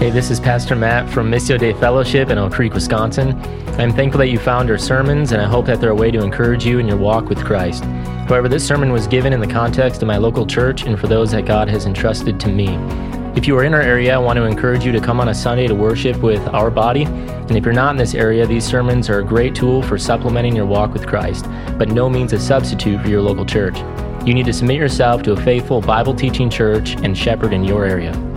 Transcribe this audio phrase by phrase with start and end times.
[0.00, 3.38] Hey, this is Pastor Matt from Missio Dei Fellowship in Oak Creek, Wisconsin.
[3.78, 6.22] I'm thankful that you found our sermons, and I hope that they're a way to
[6.22, 7.84] encourage you in your walk with Christ.
[7.84, 11.32] However, this sermon was given in the context of my local church and for those
[11.32, 12.68] that God has entrusted to me.
[13.36, 15.34] If you are in our area, I want to encourage you to come on a
[15.34, 17.02] Sunday to worship with our body.
[17.02, 20.56] And if you're not in this area, these sermons are a great tool for supplementing
[20.56, 21.44] your walk with Christ,
[21.76, 23.76] but no means a substitute for your local church.
[24.26, 27.84] You need to submit yourself to a faithful Bible teaching church and shepherd in your
[27.84, 28.29] area.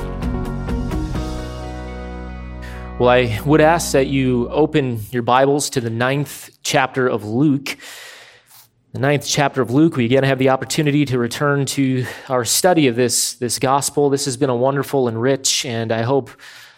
[3.00, 7.76] Well, I would ask that you open your Bibles to the ninth chapter of Luke.
[8.92, 12.88] The ninth chapter of Luke, we again have the opportunity to return to our study
[12.88, 14.12] of this, this gospel.
[14.12, 16.30] This has been a wonderful and rich, and I hope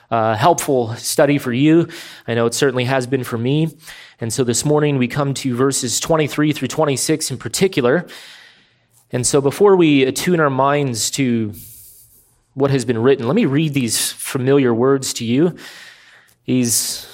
[0.10, 1.90] uh, helpful study for you.
[2.26, 3.76] I know it certainly has been for me.
[4.22, 8.08] And so this morning we come to verses 23 through 26 in particular.
[9.12, 11.54] And so before we attune our minds to
[12.54, 15.58] what has been written, let me read these familiar words to you.
[16.46, 17.12] These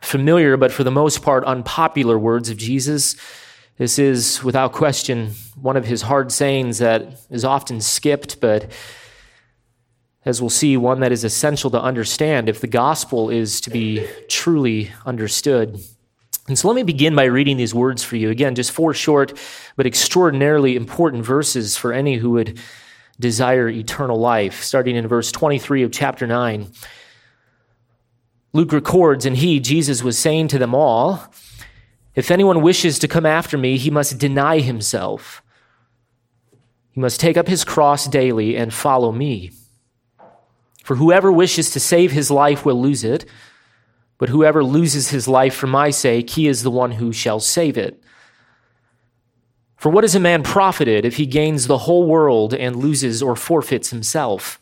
[0.00, 3.16] familiar, but for the most part, unpopular words of Jesus.
[3.78, 8.70] This is, without question, one of his hard sayings that is often skipped, but
[10.24, 14.06] as we'll see, one that is essential to understand if the gospel is to be
[14.28, 15.80] truly understood.
[16.48, 18.30] And so let me begin by reading these words for you.
[18.30, 19.38] Again, just four short
[19.76, 22.60] but extraordinarily important verses for any who would
[23.18, 26.70] desire eternal life, starting in verse 23 of chapter 9.
[28.52, 31.24] Luke records, and he, Jesus, was saying to them all,
[32.14, 35.42] If anyone wishes to come after me, he must deny himself.
[36.90, 39.50] He must take up his cross daily and follow me.
[40.84, 43.24] For whoever wishes to save his life will lose it,
[44.18, 47.78] but whoever loses his life for my sake, he is the one who shall save
[47.78, 48.02] it.
[49.76, 53.34] For what is a man profited if he gains the whole world and loses or
[53.34, 54.60] forfeits himself?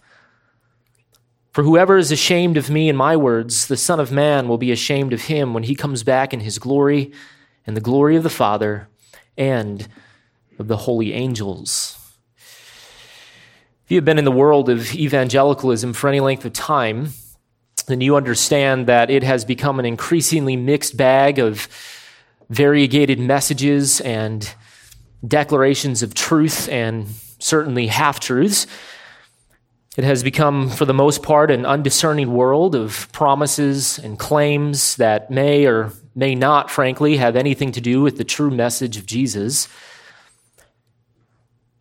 [1.52, 4.70] For whoever is ashamed of me and my words, the Son of Man will be
[4.70, 7.10] ashamed of him when he comes back in his glory
[7.66, 8.88] and the glory of the Father
[9.36, 9.88] and
[10.60, 11.96] of the holy angels.
[12.36, 17.08] If you have been in the world of evangelicalism for any length of time,
[17.88, 21.66] then you understand that it has become an increasingly mixed bag of
[22.48, 24.54] variegated messages and
[25.26, 27.08] declarations of truth and
[27.40, 28.68] certainly half truths
[29.96, 35.30] it has become, for the most part, an undiscerning world of promises and claims that
[35.30, 39.68] may or may not, frankly, have anything to do with the true message of Jesus.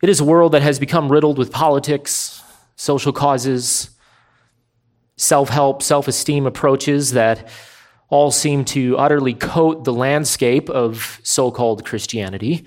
[0.02, 2.42] It is a world that has become riddled with politics,
[2.74, 3.90] social causes,
[5.16, 7.48] self help, self esteem approaches that
[8.08, 12.64] all seem to utterly coat the landscape of so called Christianity.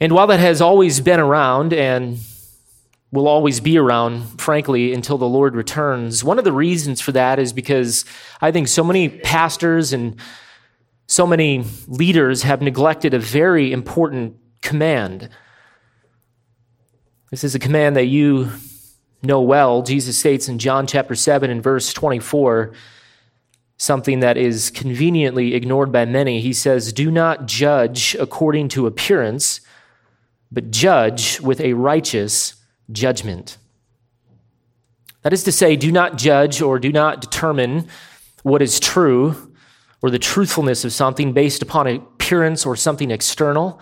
[0.00, 2.18] And while that has always been around and
[3.12, 6.22] will always be around, frankly, until the Lord returns.
[6.22, 8.04] One of the reasons for that is because
[8.40, 10.16] I think so many pastors and
[11.08, 15.28] so many leaders have neglected a very important command.
[17.30, 18.50] This is a command that you
[19.22, 19.82] know well.
[19.82, 22.72] Jesus states in John chapter 7 and verse 24
[23.76, 26.42] something that is conveniently ignored by many.
[26.42, 29.62] He says, Do not judge according to appearance,
[30.52, 32.59] but judge with a righteous
[32.92, 33.58] judgment.
[35.22, 37.88] That is to say, do not judge or do not determine
[38.42, 39.52] what is true
[40.02, 43.80] or the truthfulness of something based upon appearance or something external,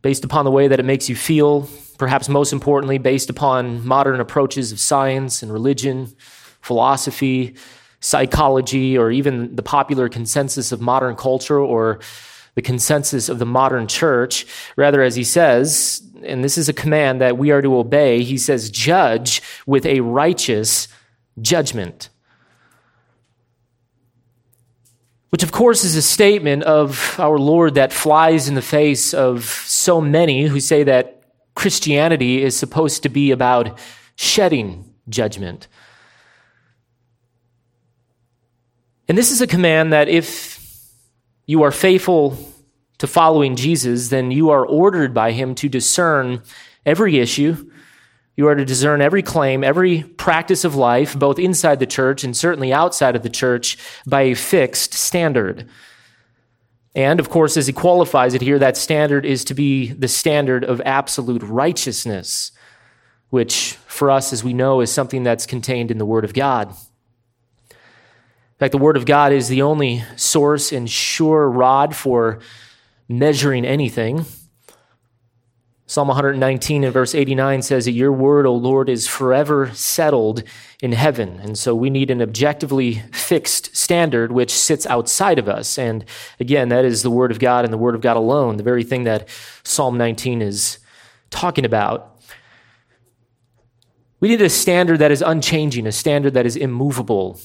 [0.00, 4.20] based upon the way that it makes you feel, perhaps most importantly, based upon modern
[4.20, 6.14] approaches of science and religion,
[6.62, 7.54] philosophy,
[8.00, 12.00] psychology, or even the popular consensus of modern culture or
[12.56, 14.46] the consensus of the modern church.
[14.74, 18.36] Rather, as he says, and this is a command that we are to obey, he
[18.36, 20.88] says, judge with a righteous
[21.40, 22.08] judgment.
[25.28, 29.44] Which, of course, is a statement of our Lord that flies in the face of
[29.44, 31.22] so many who say that
[31.54, 33.78] Christianity is supposed to be about
[34.16, 35.68] shedding judgment.
[39.08, 40.55] And this is a command that if
[41.46, 42.36] you are faithful
[42.98, 46.42] to following Jesus, then you are ordered by him to discern
[46.84, 47.70] every issue.
[48.36, 52.36] You are to discern every claim, every practice of life, both inside the church and
[52.36, 55.68] certainly outside of the church, by a fixed standard.
[56.94, 60.64] And of course, as he qualifies it here, that standard is to be the standard
[60.64, 62.52] of absolute righteousness,
[63.28, 66.74] which for us, as we know, is something that's contained in the Word of God.
[68.56, 72.38] In fact, the Word of God is the only source and sure rod for
[73.06, 74.24] measuring anything.
[75.84, 80.42] Psalm 119 and verse 89 says that your word, O Lord, is forever settled
[80.82, 81.38] in heaven.
[81.38, 85.78] And so we need an objectively fixed standard which sits outside of us.
[85.78, 86.06] And
[86.40, 88.84] again, that is the word of God and the word of God alone, the very
[88.84, 89.28] thing that
[89.64, 90.78] Psalm 19 is
[91.28, 92.18] talking about.
[94.18, 97.38] We need a standard that is unchanging, a standard that is immovable.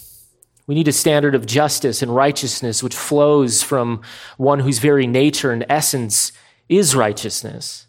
[0.68, 4.02] We need a standard of justice and righteousness which flows from
[4.38, 6.32] one whose very nature and essence
[6.70, 7.88] is righteousness.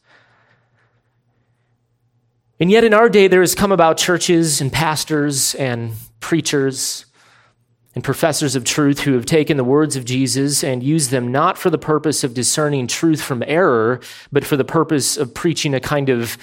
[2.58, 7.06] And yet, in our day, there has come about churches and pastors and preachers
[7.94, 11.58] and professors of truth who have taken the words of Jesus and used them not
[11.58, 15.80] for the purpose of discerning truth from error, but for the purpose of preaching a
[15.80, 16.38] kind of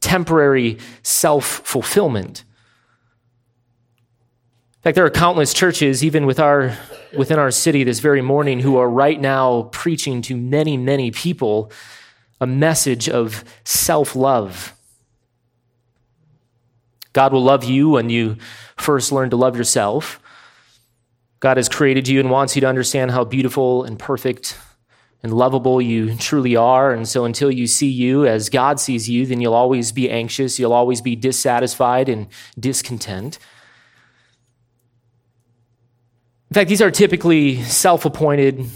[0.00, 2.44] temporary self fulfillment.
[4.82, 6.76] In fact, there are countless churches, even with our,
[7.16, 11.70] within our city this very morning, who are right now preaching to many, many people
[12.40, 14.74] a message of self love
[17.12, 18.38] God will love you when you
[18.76, 20.18] first learn to love yourself.
[21.40, 24.58] God has created you and wants you to understand how beautiful and perfect
[25.22, 26.92] and lovable you truly are.
[26.92, 30.58] And so until you see you as God sees you, then you'll always be anxious,
[30.58, 32.26] you'll always be dissatisfied and
[32.58, 33.38] discontent.
[36.52, 38.68] In fact, these are typically self appointed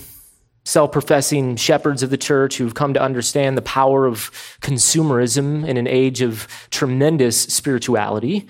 [0.65, 4.31] self professing shepherds of the church who've come to understand the power of
[4.63, 8.49] consumerism in an age of tremendous spirituality.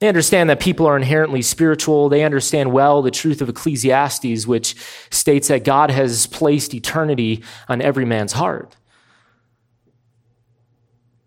[0.00, 2.10] They understand that people are inherently spiritual.
[2.10, 4.76] They understand well the truth of Ecclesiastes, which
[5.08, 8.76] states that God has placed eternity on every man's heart.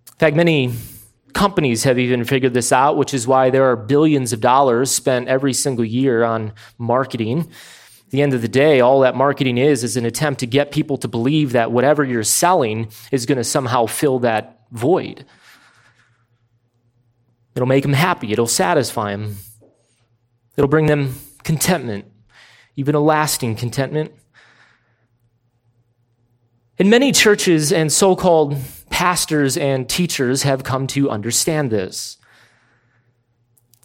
[0.10, 0.74] In fact, many
[1.38, 5.28] companies have even figured this out, which is why there are billions of dollars spent
[5.28, 7.50] every single year on marketing
[8.08, 10.72] at the end of the day, all that marketing is is an attempt to get
[10.72, 15.26] people to believe that whatever you're selling is going to somehow fill that void.
[17.54, 19.36] It'll make them happy, it'll satisfy them,
[20.56, 22.06] it'll bring them contentment,
[22.78, 24.14] even a lasting contentment.
[26.80, 28.56] And many churches and so called
[28.98, 32.18] pastors and teachers have come to understand this.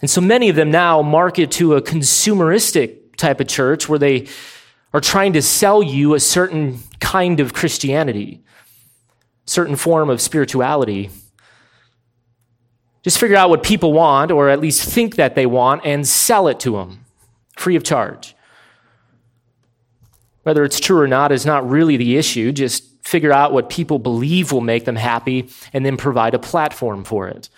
[0.00, 4.26] And so many of them now market to a consumeristic type of church where they
[4.94, 8.42] are trying to sell you a certain kind of Christianity,
[9.44, 11.10] certain form of spirituality.
[13.02, 16.48] Just figure out what people want, or at least think that they want, and sell
[16.48, 17.04] it to them
[17.58, 18.34] free of charge.
[20.44, 22.50] Whether it's true or not is not really the issue.
[22.50, 27.04] Just figure out what people believe will make them happy and then provide a platform
[27.04, 27.48] for it.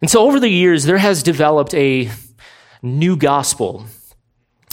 [0.00, 2.10] And so over the years, there has developed a
[2.82, 3.86] new gospel,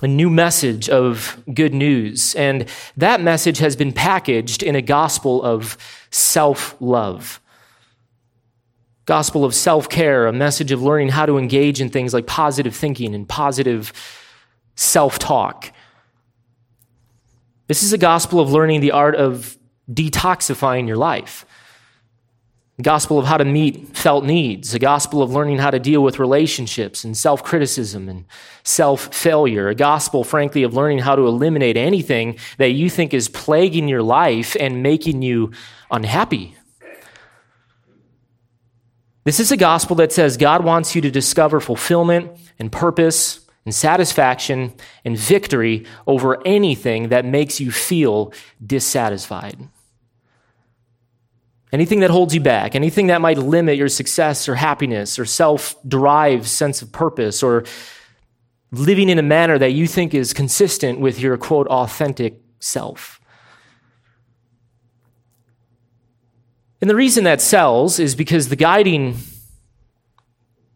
[0.01, 2.33] a new message of good news.
[2.35, 2.65] And
[2.97, 5.77] that message has been packaged in a gospel of
[6.09, 7.39] self love.
[9.05, 12.75] Gospel of self care, a message of learning how to engage in things like positive
[12.75, 13.93] thinking and positive
[14.75, 15.71] self talk.
[17.69, 19.55] This is a gospel of learning the art of
[19.87, 21.45] detoxifying your life.
[22.79, 26.01] A gospel of how to meet felt needs, a gospel of learning how to deal
[26.01, 28.25] with relationships and self criticism and
[28.63, 33.29] self failure, a gospel, frankly, of learning how to eliminate anything that you think is
[33.29, 35.51] plaguing your life and making you
[35.91, 36.55] unhappy.
[39.25, 43.75] This is a gospel that says God wants you to discover fulfillment and purpose and
[43.75, 44.73] satisfaction
[45.05, 48.33] and victory over anything that makes you feel
[48.65, 49.57] dissatisfied.
[51.71, 55.75] Anything that holds you back, anything that might limit your success or happiness or self
[55.87, 57.63] derived sense of purpose or
[58.71, 63.19] living in a manner that you think is consistent with your quote authentic self.
[66.81, 69.17] And the reason that sells is because the guiding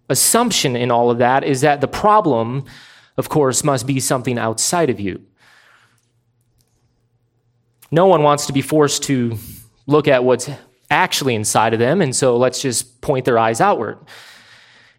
[0.10, 2.66] assumption in all of that is that the problem,
[3.18, 5.22] of course, must be something outside of you.
[7.92, 9.38] No one wants to be forced to
[9.86, 10.50] look at what's
[10.90, 13.98] actually inside of them, and so let's just point their eyes outward.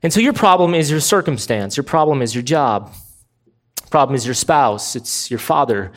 [0.02, 2.92] And so your problem is your circumstance, your problem is your job,
[3.90, 5.92] problem is your spouse, it's your father,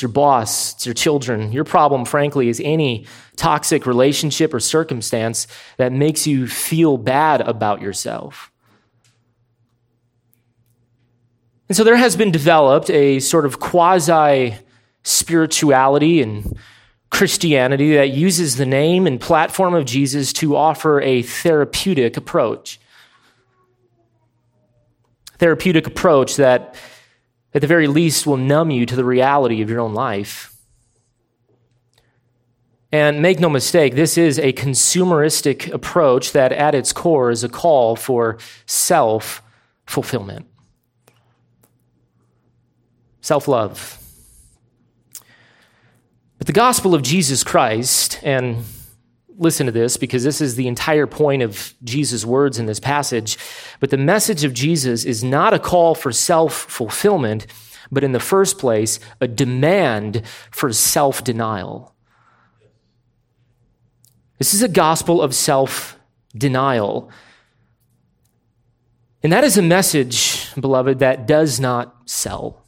[0.00, 1.52] it's your boss, it's your children.
[1.52, 3.04] Your problem, frankly, is any
[3.36, 8.50] toxic relationship or circumstance that makes you feel bad about yourself.
[11.68, 14.56] And so there has been developed a sort of quasi
[15.02, 16.58] spirituality and
[17.10, 22.80] Christianity that uses the name and platform of Jesus to offer a therapeutic approach.
[25.36, 26.74] Therapeutic approach that,
[27.52, 30.54] at the very least, will numb you to the reality of your own life.
[32.92, 37.48] And make no mistake, this is a consumeristic approach that at its core is a
[37.48, 39.42] call for self
[39.86, 40.46] fulfillment,
[43.20, 43.96] self love.
[46.38, 48.64] But the gospel of Jesus Christ, and
[49.40, 53.38] listen to this because this is the entire point of Jesus' words in this passage,
[53.80, 57.46] but the message of Jesus is not a call for self fulfillment,
[57.90, 61.94] but in the first place, a demand for self denial.
[64.38, 65.98] This is a gospel of self
[66.36, 67.10] denial.
[69.22, 72.59] And that is a message, beloved, that does not sell.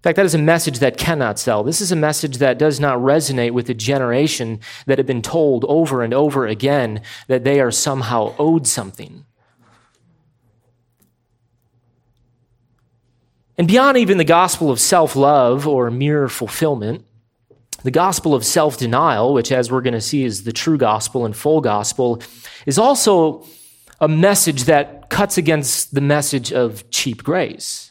[0.00, 1.62] In fact, that is a message that cannot sell.
[1.62, 5.66] This is a message that does not resonate with a generation that have been told
[5.68, 9.26] over and over again that they are somehow owed something.
[13.58, 17.04] And beyond even the gospel of self love or mere fulfillment,
[17.82, 21.26] the gospel of self denial, which, as we're going to see, is the true gospel
[21.26, 22.22] and full gospel,
[22.64, 23.46] is also
[24.00, 27.89] a message that cuts against the message of cheap grace.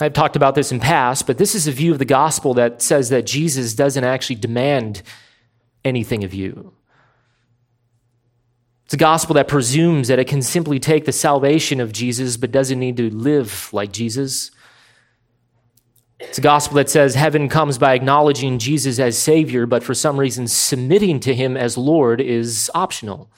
[0.00, 2.80] I've talked about this in past, but this is a view of the gospel that
[2.80, 5.02] says that Jesus doesn't actually demand
[5.84, 6.72] anything of you.
[8.84, 12.50] It's a gospel that presumes that it can simply take the salvation of Jesus, but
[12.50, 14.50] doesn't need to live like Jesus.
[16.20, 20.18] It's a gospel that says heaven comes by acknowledging Jesus as Savior, but for some
[20.18, 23.30] reason, submitting to Him as Lord is optional.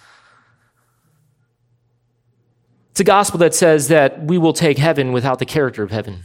[2.91, 6.23] It's a gospel that says that we will take heaven without the character of heaven.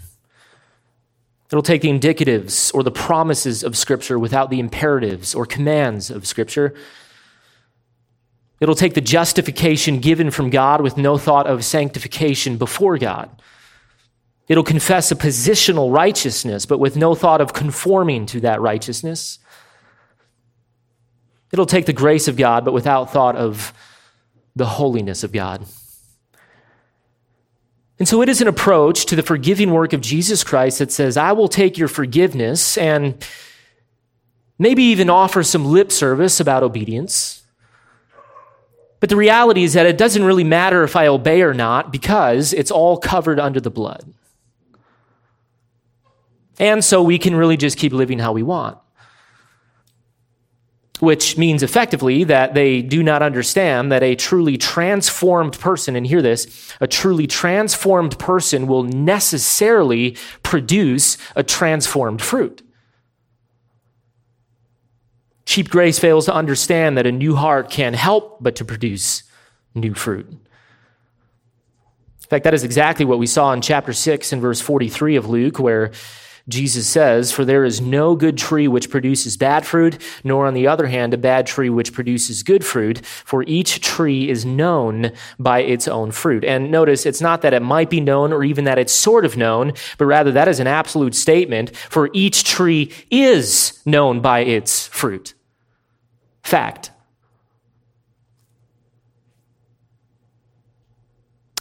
[1.51, 6.27] It'll take the indicatives or the promises of Scripture without the imperatives or commands of
[6.27, 6.75] Scripture.
[8.59, 13.41] It'll take the justification given from God with no thought of sanctification before God.
[14.47, 19.39] It'll confess a positional righteousness, but with no thought of conforming to that righteousness.
[21.51, 23.73] It'll take the grace of God, but without thought of
[24.55, 25.65] the holiness of God.
[27.99, 31.17] And so it is an approach to the forgiving work of Jesus Christ that says,
[31.17, 33.23] I will take your forgiveness and
[34.57, 37.43] maybe even offer some lip service about obedience.
[39.01, 42.53] But the reality is that it doesn't really matter if I obey or not because
[42.53, 44.13] it's all covered under the blood.
[46.57, 48.77] And so we can really just keep living how we want.
[50.99, 56.21] Which means effectively that they do not understand that a truly transformed person, and hear
[56.21, 62.61] this, a truly transformed person will necessarily produce a transformed fruit.
[65.45, 69.23] Cheap grace fails to understand that a new heart can't help but to produce
[69.73, 70.27] new fruit.
[70.29, 70.37] In
[72.29, 75.57] fact, that is exactly what we saw in chapter 6 and verse 43 of Luke,
[75.57, 75.91] where
[76.49, 80.67] Jesus says, For there is no good tree which produces bad fruit, nor on the
[80.67, 85.59] other hand a bad tree which produces good fruit, for each tree is known by
[85.61, 86.43] its own fruit.
[86.43, 89.37] And notice, it's not that it might be known or even that it's sort of
[89.37, 94.87] known, but rather that is an absolute statement, for each tree is known by its
[94.87, 95.33] fruit.
[96.43, 96.91] Fact.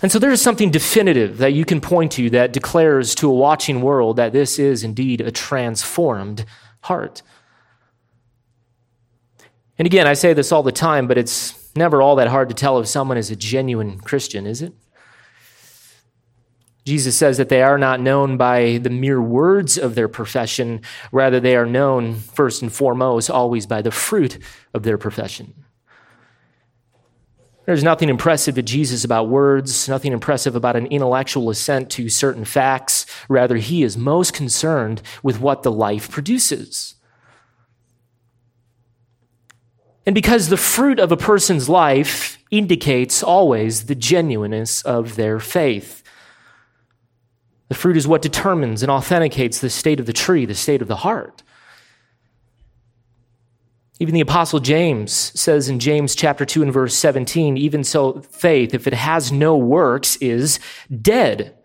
[0.00, 3.34] And so there is something definitive that you can point to that declares to a
[3.34, 6.44] watching world that this is indeed a transformed
[6.82, 7.22] heart.
[9.76, 12.54] And again, I say this all the time, but it's never all that hard to
[12.54, 14.72] tell if someone is a genuine Christian, is it?
[16.84, 20.80] Jesus says that they are not known by the mere words of their profession,
[21.12, 24.38] rather, they are known first and foremost always by the fruit
[24.72, 25.52] of their profession.
[27.68, 32.46] There's nothing impressive to Jesus about words, nothing impressive about an intellectual assent to certain
[32.46, 33.04] facts.
[33.28, 36.94] Rather, he is most concerned with what the life produces.
[40.06, 46.02] And because the fruit of a person's life indicates always the genuineness of their faith.
[47.68, 50.88] The fruit is what determines and authenticates the state of the tree, the state of
[50.88, 51.42] the heart.
[54.00, 58.72] Even the apostle James says in James chapter 2 and verse 17, even so faith,
[58.72, 60.60] if it has no works, is
[61.02, 61.56] dead.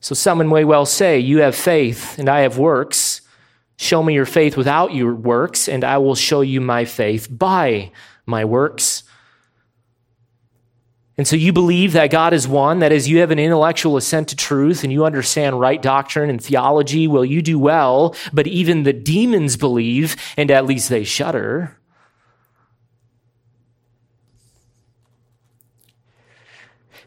[0.00, 3.20] So someone may well say, you have faith and I have works.
[3.76, 7.92] Show me your faith without your works and I will show you my faith by
[8.24, 9.04] my works.
[11.18, 14.28] And so you believe that God is one, that is, you have an intellectual assent
[14.28, 17.08] to truth and you understand right doctrine and theology.
[17.08, 21.78] Well, you do well, but even the demons believe, and at least they shudder.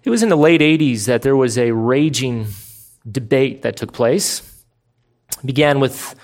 [0.03, 2.47] It was in the late 80s that there was a raging
[3.09, 4.41] debate that took place
[5.39, 6.15] It began with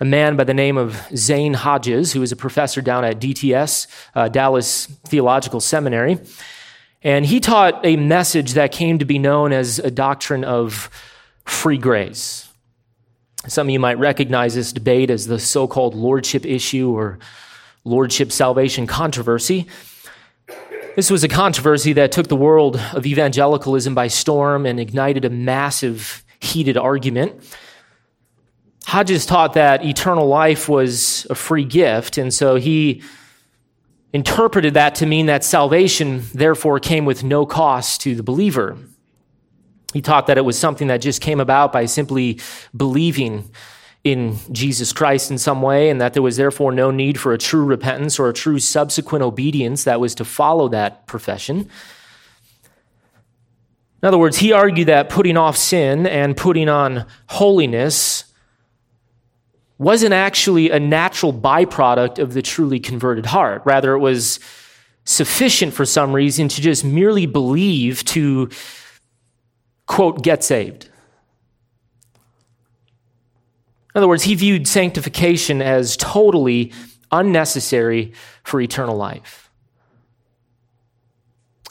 [0.00, 3.86] a man by the name of Zane Hodges, who was a professor down at DTS,
[4.14, 6.18] uh, Dallas Theological Seminary.
[7.04, 10.88] And he taught a message that came to be known as a doctrine of
[11.44, 12.48] free grace.
[13.48, 17.18] Some of you might recognize this debate as the so called lordship issue or
[17.84, 19.66] lordship salvation controversy.
[20.94, 25.30] This was a controversy that took the world of evangelicalism by storm and ignited a
[25.30, 27.42] massive, heated argument.
[28.84, 33.02] Hodges taught that eternal life was a free gift, and so he
[34.12, 38.76] interpreted that to mean that salvation, therefore, came with no cost to the believer.
[39.92, 42.40] He taught that it was something that just came about by simply
[42.76, 43.50] believing
[44.04, 47.38] in Jesus Christ in some way, and that there was therefore no need for a
[47.38, 51.68] true repentance or a true subsequent obedience that was to follow that profession.
[54.02, 58.24] In other words, he argued that putting off sin and putting on holiness
[59.82, 63.62] wasn't actually a natural byproduct of the truly converted heart.
[63.64, 64.38] Rather, it was
[65.04, 68.48] sufficient for some reason to just merely believe to,
[69.86, 70.88] quote, get saved.
[73.94, 76.72] In other words, he viewed sanctification as totally
[77.10, 78.12] unnecessary
[78.44, 79.50] for eternal life.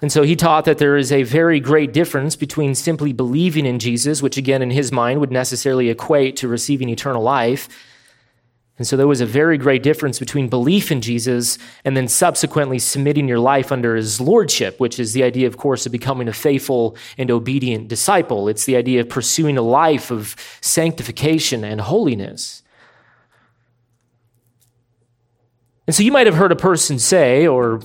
[0.02, 3.80] And so he taught that there is a very great difference between simply believing in
[3.80, 7.70] Jesus, which again in his mind would necessarily equate to receiving eternal life,
[8.78, 12.80] and so there was a very great difference between belief in Jesus and then subsequently
[12.80, 16.34] submitting your life under his lordship, which is the idea, of course, of becoming a
[16.34, 18.48] faithful and obedient disciple.
[18.48, 22.64] It's the idea of pursuing a life of sanctification and holiness.
[25.86, 27.82] And so you might have heard a person say, or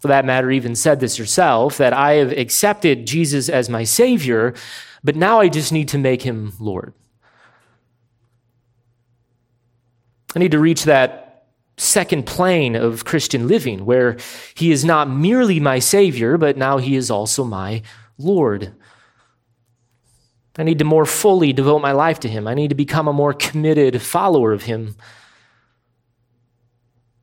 [0.00, 4.54] for that matter, even said this yourself, that I have accepted Jesus as my Savior,
[5.02, 6.94] but now I just need to make him Lord.
[10.34, 11.44] I need to reach that
[11.76, 14.16] second plane of Christian living where
[14.54, 17.82] he is not merely my Savior, but now he is also my
[18.18, 18.74] Lord.
[20.58, 22.48] I need to more fully devote my life to him.
[22.48, 24.96] I need to become a more committed follower of him.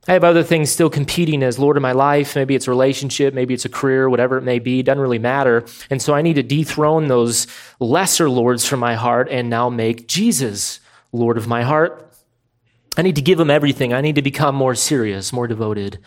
[0.07, 2.35] I have other things still competing as Lord of my life.
[2.35, 4.83] Maybe it's a relationship, maybe it's a career, whatever it may be.
[4.83, 5.65] Doesn't really matter.
[5.89, 7.47] And so I need to dethrone those
[7.79, 10.79] lesser lords from my heart and now make Jesus
[11.11, 12.13] Lord of my heart.
[12.97, 13.93] I need to give him everything.
[13.93, 15.99] I need to become more serious, more devoted.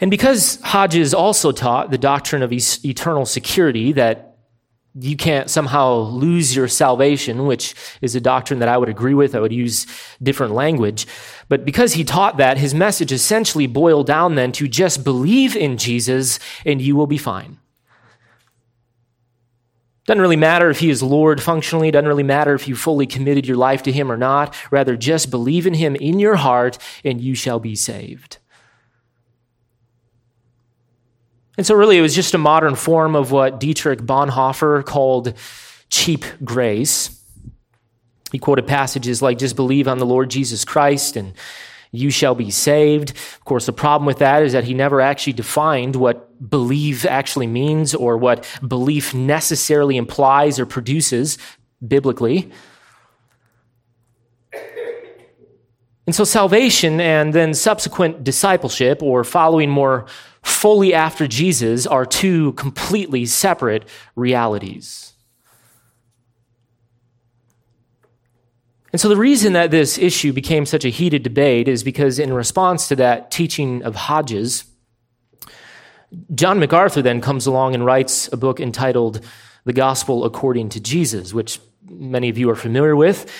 [0.00, 4.32] And because Hodges also taught the doctrine of eternal security, that
[4.94, 9.34] you can't somehow lose your salvation, which is a doctrine that I would agree with.
[9.34, 9.86] I would use
[10.22, 11.06] different language.
[11.48, 15.78] But because he taught that, his message essentially boiled down then to just believe in
[15.78, 17.58] Jesus and you will be fine.
[20.06, 21.90] Doesn't really matter if he is Lord functionally.
[21.90, 24.54] Doesn't really matter if you fully committed your life to him or not.
[24.72, 28.38] Rather, just believe in him in your heart and you shall be saved.
[31.56, 35.34] And so, really, it was just a modern form of what Dietrich Bonhoeffer called
[35.90, 37.22] cheap grace.
[38.32, 41.34] He quoted passages like, just believe on the Lord Jesus Christ and
[41.92, 43.10] you shall be saved.
[43.10, 47.46] Of course, the problem with that is that he never actually defined what believe actually
[47.46, 51.38] means or what belief necessarily implies or produces
[51.86, 52.50] biblically.
[56.06, 60.06] And so, salvation and then subsequent discipleship or following more
[60.42, 63.84] fully after Jesus are two completely separate
[64.16, 65.11] realities.
[68.92, 72.32] And so the reason that this issue became such a heated debate is because, in
[72.32, 74.64] response to that teaching of Hodges,
[76.34, 79.24] John MacArthur then comes along and writes a book entitled
[79.64, 83.30] The Gospel According to Jesus, which many of you are familiar with.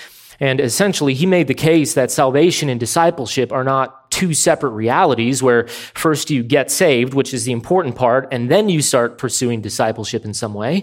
[0.41, 5.43] And essentially, he made the case that salvation and discipleship are not two separate realities
[5.43, 9.61] where first you get saved, which is the important part, and then you start pursuing
[9.61, 10.83] discipleship in some way.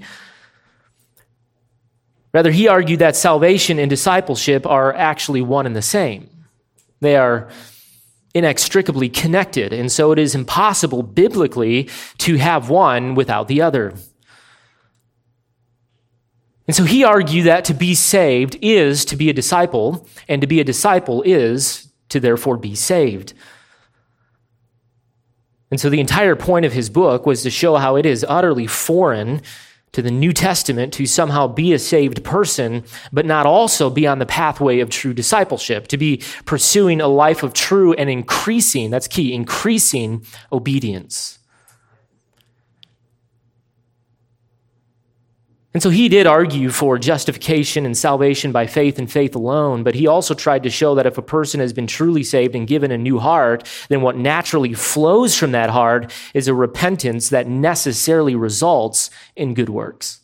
[2.33, 6.29] Rather, he argued that salvation and discipleship are actually one and the same.
[6.99, 7.49] They are
[8.35, 11.89] inextricably connected, and so it is impossible biblically
[12.19, 13.95] to have one without the other.
[16.67, 20.47] And so he argued that to be saved is to be a disciple, and to
[20.47, 23.33] be a disciple is to therefore be saved.
[25.71, 28.67] And so the entire point of his book was to show how it is utterly
[28.67, 29.41] foreign
[29.91, 34.19] to the New Testament to somehow be a saved person, but not also be on
[34.19, 39.07] the pathway of true discipleship, to be pursuing a life of true and increasing, that's
[39.07, 41.38] key, increasing obedience.
[45.71, 49.93] And so he did argue for justification and salvation by faith and faith alone, but
[49.93, 52.91] he also tried to show that if a person has been truly saved and given
[52.91, 58.35] a new heart, then what naturally flows from that heart is a repentance that necessarily
[58.35, 60.21] results in good works.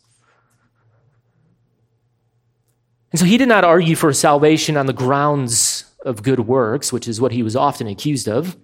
[3.12, 7.06] And so he did not argue for salvation on the grounds of good works, which
[7.06, 8.56] is what he was often accused of.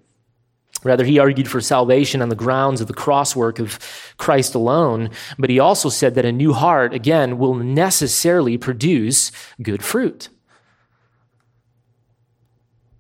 [0.85, 3.79] Rather, he argued for salvation on the grounds of the cross work of
[4.16, 9.31] Christ alone, but he also said that a new heart, again, will necessarily produce
[9.62, 10.29] good fruit.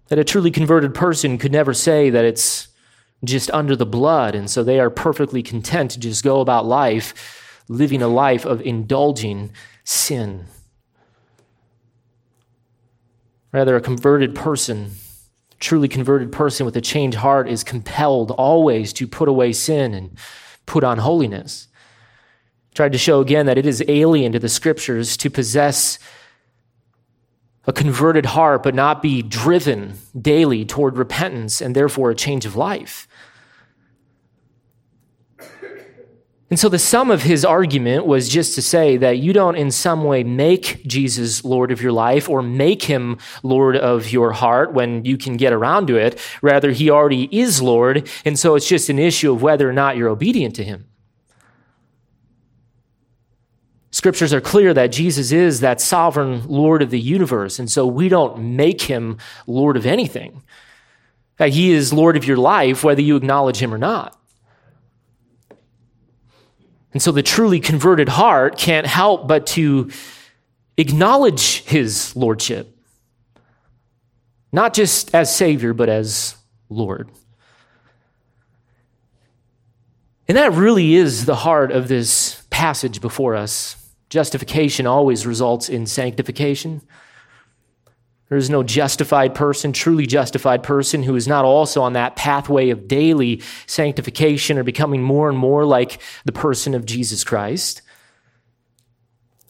[0.08, 2.68] That a truly converted person could never say that it's
[3.24, 7.38] just under the blood, and so they are perfectly content to just go about life
[7.68, 9.50] living a life of indulging
[9.84, 10.46] sin.
[13.52, 14.92] Rather, a converted person
[15.62, 20.18] truly converted person with a changed heart is compelled always to put away sin and
[20.66, 21.68] put on holiness.
[22.74, 25.98] Tried to show again that it is alien to the scriptures to possess
[27.64, 32.56] a converted heart but not be driven daily toward repentance and therefore a change of
[32.56, 33.06] life.
[36.52, 39.70] And so the sum of his argument was just to say that you don't in
[39.70, 44.74] some way make Jesus Lord of your life or make him Lord of your heart
[44.74, 46.20] when you can get around to it.
[46.42, 48.06] Rather, he already is Lord.
[48.26, 50.84] And so it's just an issue of whether or not you're obedient to him.
[53.90, 57.58] Scriptures are clear that Jesus is that sovereign Lord of the universe.
[57.58, 60.42] And so we don't make him Lord of anything.
[61.38, 64.18] That he is Lord of your life, whether you acknowledge him or not.
[66.92, 69.90] And so the truly converted heart can't help but to
[70.76, 72.76] acknowledge his lordship,
[74.52, 76.36] not just as Savior, but as
[76.68, 77.08] Lord.
[80.28, 83.76] And that really is the heart of this passage before us.
[84.08, 86.82] Justification always results in sanctification.
[88.32, 92.70] There is no justified person, truly justified person, who is not also on that pathway
[92.70, 97.82] of daily sanctification or becoming more and more like the person of Jesus Christ.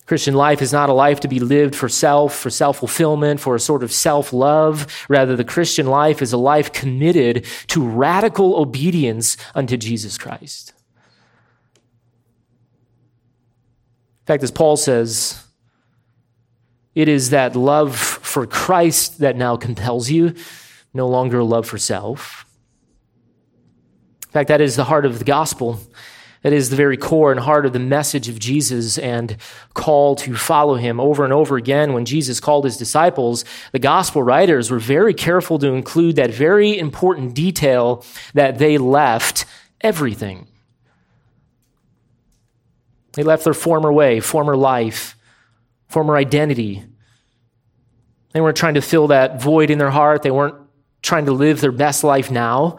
[0.07, 3.55] Christian life is not a life to be lived for self, for self fulfillment, for
[3.55, 4.88] a sort of self love.
[5.09, 10.73] Rather, the Christian life is a life committed to radical obedience unto Jesus Christ.
[14.23, 15.40] In fact, as Paul says,
[16.95, 20.35] it is that love for Christ that now compels you,
[20.92, 22.47] no longer love for self.
[24.27, 25.79] In fact, that is the heart of the gospel.
[26.42, 29.37] That is the very core and heart of the message of Jesus and
[29.75, 30.99] call to follow him.
[30.99, 35.59] Over and over again, when Jesus called his disciples, the gospel writers were very careful
[35.61, 39.45] to include that very important detail that they left
[39.81, 40.49] everything.
[43.12, 45.16] They left their former way, former life,
[45.88, 46.85] former identity.
[48.33, 50.23] They weren't trying to fill that void in their heart.
[50.23, 50.57] They weren't
[51.03, 52.79] trying to live their best life now.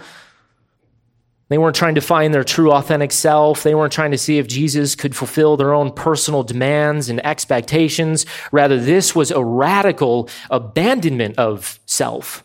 [1.50, 3.62] They weren't trying to find their true, authentic self.
[3.62, 8.26] They weren't trying to see if Jesus could fulfill their own personal demands and expectations.
[8.52, 12.44] Rather, this was a radical abandonment of self.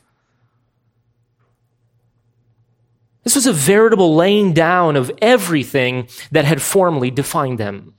[3.24, 7.94] This was a veritable laying down of everything that had formerly defined them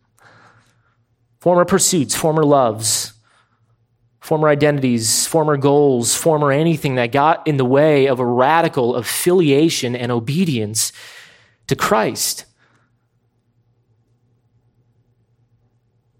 [1.40, 2.99] former pursuits, former loves,
[4.20, 9.96] former identities, former goals, former anything that got in the way of a radical affiliation
[9.96, 10.92] and obedience
[11.68, 12.46] to Christ.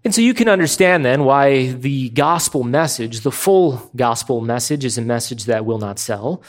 [0.02, 4.96] And so you can understand then why the gospel message, the full gospel message, is
[4.96, 6.42] a message that will not sell.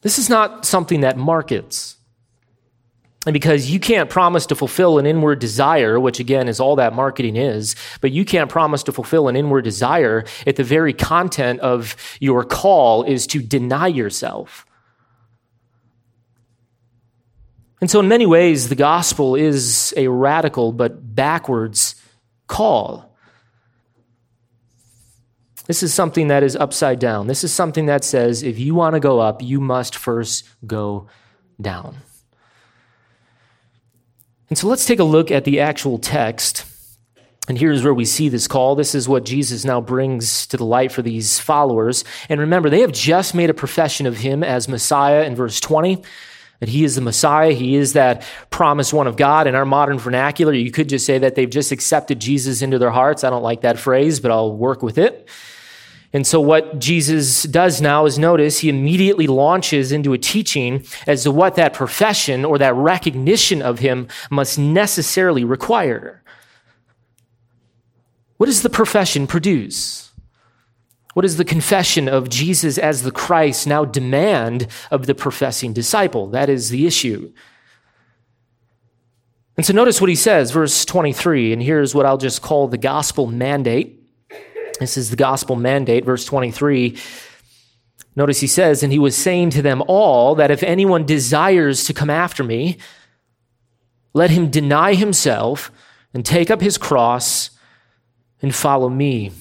[0.00, 1.97] This is not something that markets.
[3.26, 6.94] And because you can't promise to fulfill an inward desire, which again is all that
[6.94, 11.60] marketing is, but you can't promise to fulfill an inward desire if the very content
[11.60, 14.64] of your call is to deny yourself.
[17.80, 21.94] And so, in many ways, the gospel is a radical but backwards
[22.46, 23.16] call.
[25.66, 27.26] This is something that is upside down.
[27.26, 31.08] This is something that says if you want to go up, you must first go
[31.60, 31.98] down.
[34.48, 36.64] And so let's take a look at the actual text.
[37.48, 38.74] And here's where we see this call.
[38.74, 42.04] This is what Jesus now brings to the light for these followers.
[42.28, 46.02] And remember, they have just made a profession of him as Messiah in verse 20
[46.60, 47.52] that he is the Messiah.
[47.52, 49.46] He is that promised one of God.
[49.46, 52.90] In our modern vernacular, you could just say that they've just accepted Jesus into their
[52.90, 53.24] hearts.
[53.24, 55.28] I don't like that phrase, but I'll work with it.
[56.12, 61.24] And so, what Jesus does now is notice he immediately launches into a teaching as
[61.24, 66.22] to what that profession or that recognition of him must necessarily require.
[68.38, 70.12] What does the profession produce?
[71.12, 76.28] What does the confession of Jesus as the Christ now demand of the professing disciple?
[76.28, 77.32] That is the issue.
[79.56, 82.78] And so notice what he says, verse 23, and here's what I'll just call the
[82.78, 83.97] gospel mandate.
[84.80, 86.96] This is the gospel mandate, verse 23.
[88.16, 91.94] Notice he says, And he was saying to them all that if anyone desires to
[91.94, 92.78] come after me,
[94.12, 95.70] let him deny himself
[96.14, 97.50] and take up his cross
[98.40, 99.32] and follow me.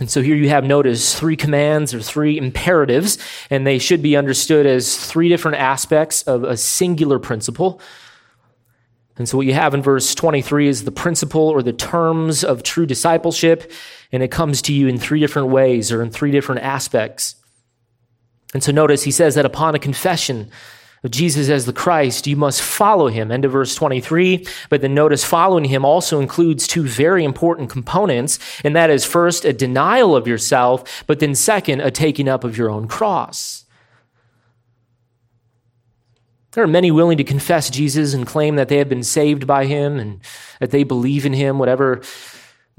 [0.00, 3.16] And so here you have, notice, three commands or three imperatives,
[3.48, 7.80] and they should be understood as three different aspects of a singular principle.
[9.16, 12.62] And so what you have in verse 23 is the principle or the terms of
[12.62, 13.70] true discipleship,
[14.10, 17.36] and it comes to you in three different ways or in three different aspects.
[18.54, 20.50] And so notice he says that upon a confession
[21.04, 23.30] of Jesus as the Christ, you must follow him.
[23.30, 24.46] End of verse 23.
[24.70, 29.44] But then notice following him also includes two very important components, and that is first
[29.44, 33.63] a denial of yourself, but then second, a taking up of your own cross.
[36.54, 39.66] There are many willing to confess Jesus and claim that they have been saved by
[39.66, 40.20] him and
[40.60, 42.00] that they believe in him, whatever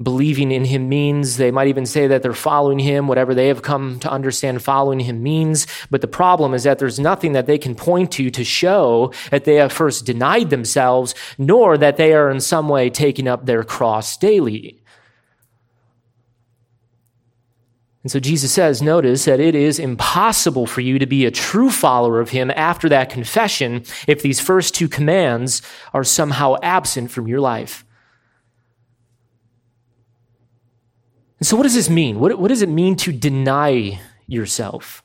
[0.02, 1.36] believing in him means.
[1.36, 5.00] They might even say that they're following him, whatever they have come to understand following
[5.00, 5.66] him means.
[5.90, 9.44] But the problem is that there's nothing that they can point to to show that
[9.44, 13.62] they have first denied themselves, nor that they are in some way taking up their
[13.62, 14.82] cross daily.
[18.06, 21.70] And so Jesus says, notice that it is impossible for you to be a true
[21.70, 25.60] follower of him after that confession if these first two commands
[25.92, 27.84] are somehow absent from your life.
[31.40, 32.20] And so, what does this mean?
[32.20, 35.02] What, what does it mean to deny yourself?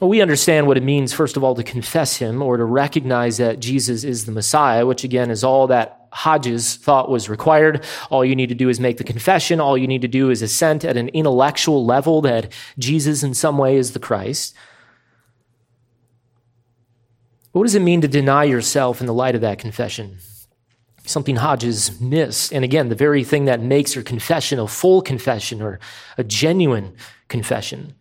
[0.00, 3.36] Well, we understand what it means, first of all, to confess him or to recognize
[3.36, 7.84] that Jesus is the Messiah, which again is all that Hodges thought was required.
[8.10, 9.60] All you need to do is make the confession.
[9.60, 13.58] All you need to do is assent at an intellectual level that Jesus, in some
[13.58, 14.54] way, is the Christ.
[17.52, 20.18] What does it mean to deny yourself in the light of that confession?
[21.04, 22.52] Something Hodges missed.
[22.52, 25.80] And again, the very thing that makes your confession a full confession or
[26.16, 26.94] a genuine
[27.28, 27.94] confession.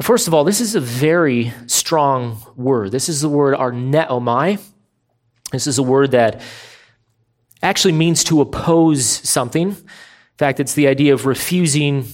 [0.00, 2.92] First of all, this is a very strong word.
[2.92, 4.60] This is the word arneomai.
[5.52, 6.40] This is a word that
[7.62, 9.68] actually means to oppose something.
[9.68, 9.86] In
[10.36, 12.06] fact, it's the idea of refusing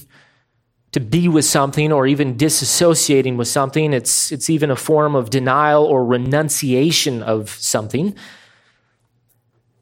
[0.91, 3.91] to be with something or even disassociating with something.
[3.91, 8.07] It's, it's even a form of denial or renunciation of something.
[8.07, 8.15] In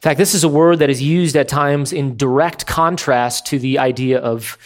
[0.01, 3.77] fact, this is a word that is used at times in direct contrast to the
[3.77, 4.57] idea of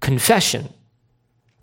[0.00, 0.68] confession.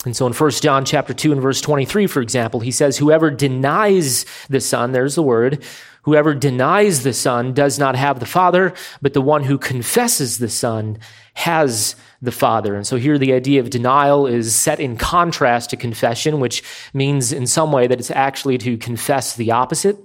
[0.05, 3.31] And so in 1 John chapter 2 and verse 23, for example, he says, Whoever
[3.31, 5.63] denies the Son, there's the word,
[6.07, 10.47] Whoever denies the Son does not have the Father, but the one who confesses the
[10.47, 10.99] Son
[11.33, 12.75] has the Father.
[12.75, 17.33] And so here the idea of denial is set in contrast to confession, which means
[17.33, 19.97] in some way that it's actually to confess the opposite.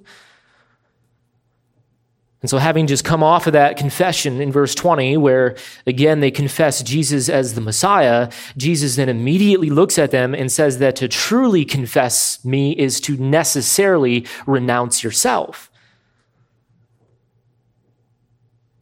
[2.42, 6.32] And so, having just come off of that confession in verse 20, where again they
[6.32, 11.06] confess Jesus as the Messiah, Jesus then immediately looks at them and says that to
[11.06, 15.70] truly confess me is to necessarily renounce yourself.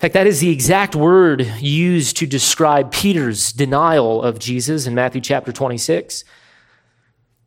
[0.00, 4.94] In fact, that is the exact word used to describe Peter's denial of Jesus in
[4.94, 6.24] Matthew chapter 26.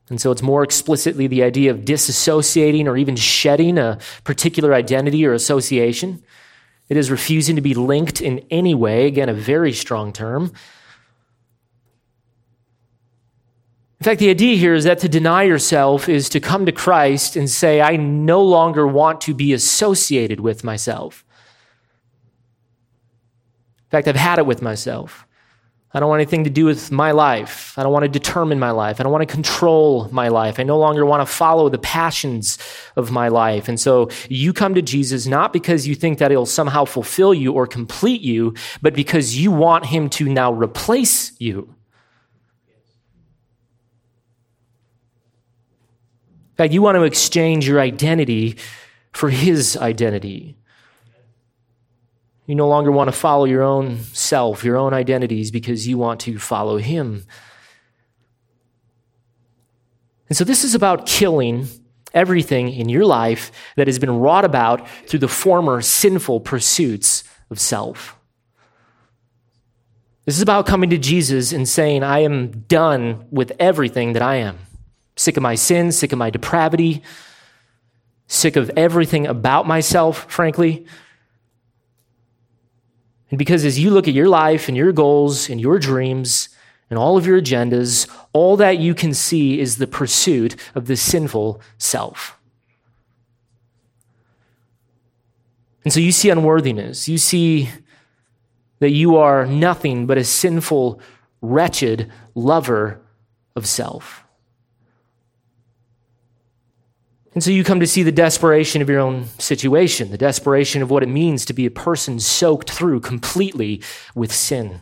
[0.10, 5.26] And so it's more explicitly the idea of disassociating or even shedding a particular identity
[5.26, 6.24] or association.
[6.90, 9.08] It is refusing to be linked in any way.
[9.08, 10.52] Again, a very strong term.
[14.00, 17.38] In fact, the idea here is that to deny yourself is to come to Christ
[17.38, 21.24] and say, I no longer want to be associated with myself
[23.86, 25.26] In fact, I've had it with myself.
[25.96, 27.78] I don't want anything to do with my life.
[27.78, 29.00] I don't want to determine my life.
[29.00, 30.60] I don't want to control my life.
[30.60, 32.58] I no longer want to follow the passions
[32.96, 33.70] of my life.
[33.70, 37.54] And so you come to Jesus not because you think that he'll somehow fulfill you
[37.54, 41.76] or complete you, but because you want him to now replace you.
[46.54, 48.58] In fact, you want to exchange your identity
[49.12, 50.58] for his identity.
[52.46, 56.20] You no longer want to follow your own self, your own identities, because you want
[56.22, 57.26] to follow Him.
[60.28, 61.68] And so, this is about killing
[62.14, 67.60] everything in your life that has been wrought about through the former sinful pursuits of
[67.60, 68.18] self.
[70.26, 74.36] This is about coming to Jesus and saying, I am done with everything that I
[74.36, 74.58] am.
[75.16, 77.04] Sick of my sin, sick of my depravity,
[78.28, 80.86] sick of everything about myself, frankly.
[83.34, 86.50] And because as you look at your life and your goals and your dreams
[86.92, 90.96] and all of your agendas, all that you can see is the pursuit of the
[90.96, 92.38] sinful self.
[95.84, 97.10] And so you see unworthiness.
[97.10, 97.72] You see
[98.78, 101.02] that you are nothing but a sinful,
[101.42, 103.02] wretched lover
[103.56, 104.23] of self.
[107.34, 110.92] And so you come to see the desperation of your own situation, the desperation of
[110.92, 113.82] what it means to be a person soaked through completely
[114.14, 114.82] with sin.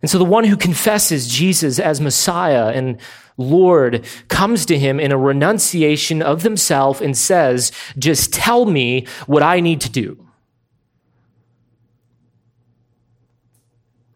[0.00, 2.98] And so the one who confesses Jesus as Messiah and
[3.36, 9.42] Lord comes to him in a renunciation of themselves and says, Just tell me what
[9.42, 10.26] I need to do.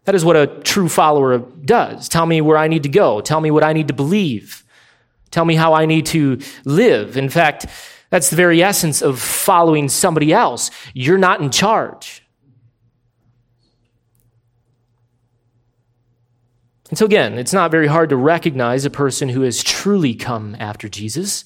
[0.05, 2.07] That is what a true follower does.
[2.09, 3.21] Tell me where I need to go.
[3.21, 4.63] Tell me what I need to believe.
[5.31, 7.17] Tell me how I need to live.
[7.17, 7.65] In fact,
[8.09, 10.71] that's the very essence of following somebody else.
[10.93, 12.23] You're not in charge.
[16.89, 20.55] And so, again, it's not very hard to recognize a person who has truly come
[20.57, 21.43] after Jesus.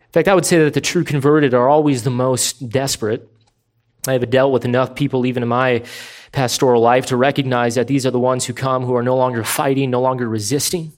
[0.00, 3.26] In fact, I would say that the true converted are always the most desperate.
[4.06, 5.84] I have dealt with enough people, even in my
[6.32, 9.44] pastoral life, to recognize that these are the ones who come who are no longer
[9.44, 10.92] fighting, no longer resisting,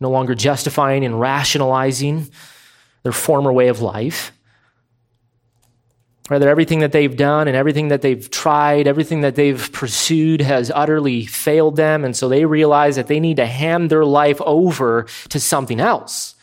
[0.00, 2.30] no longer justifying and rationalizing
[3.02, 4.32] their former way of life.
[6.28, 10.72] Rather, everything that they've done and everything that they've tried, everything that they've pursued has
[10.74, 12.04] utterly failed them.
[12.04, 16.34] And so they realize that they need to hand their life over to something else,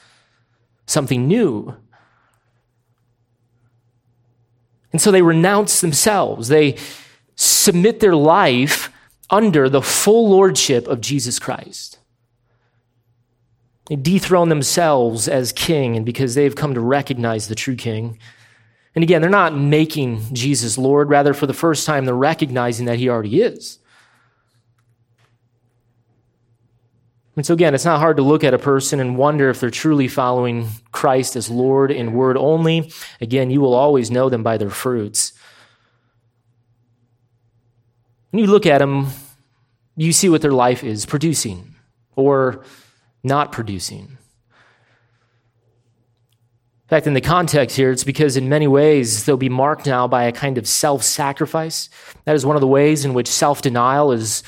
[0.85, 1.75] something new.
[4.93, 6.47] And so they renounce themselves.
[6.47, 6.77] They
[7.63, 8.91] submit their life
[9.29, 11.99] under the full lordship of Jesus Christ.
[13.87, 18.17] They dethrone themselves as king, and because they've come to recognize the true king.
[18.95, 21.09] And again, they're not making Jesus Lord.
[21.09, 23.79] Rather, for the first time, they're recognizing that he already is.
[27.35, 29.71] And so, again, it's not hard to look at a person and wonder if they're
[29.71, 32.91] truly following Christ as Lord in word only.
[33.19, 35.33] Again, you will always know them by their fruits.
[38.33, 39.09] When you look at them,
[39.95, 41.75] you see what their life is producing
[42.15, 42.63] or
[43.23, 44.17] not producing.
[46.79, 50.07] In fact, in the context here, it's because in many ways they'll be marked now
[50.07, 51.91] by a kind of self sacrifice.
[52.25, 54.41] That is one of the ways in which self denial is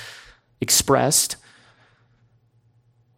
[0.61, 1.37] expressed.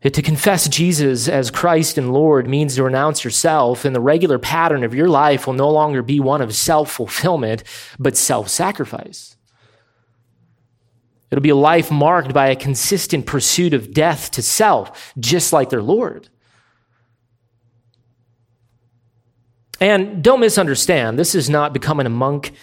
[0.03, 4.83] To confess Jesus as Christ and Lord means to renounce yourself, and the regular pattern
[4.83, 7.63] of your life will no longer be one of self fulfillment,
[7.97, 9.36] but self sacrifice.
[11.29, 15.69] It'll be a life marked by a consistent pursuit of death to self, just like
[15.69, 16.29] their Lord.
[19.79, 22.53] And don't misunderstand, this is not becoming a monk.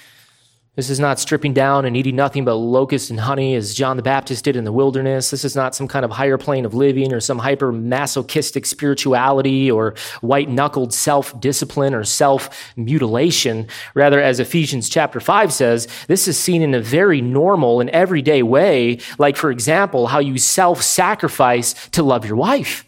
[0.76, 4.02] This is not stripping down and eating nothing but locusts and honey as John the
[4.02, 5.30] Baptist did in the wilderness.
[5.30, 9.70] This is not some kind of higher plane of living or some hyper masochistic spirituality
[9.70, 13.68] or white knuckled self discipline or self mutilation.
[13.94, 18.42] Rather, as Ephesians chapter 5 says, this is seen in a very normal and everyday
[18.42, 22.84] way, like, for example, how you self sacrifice to love your wife.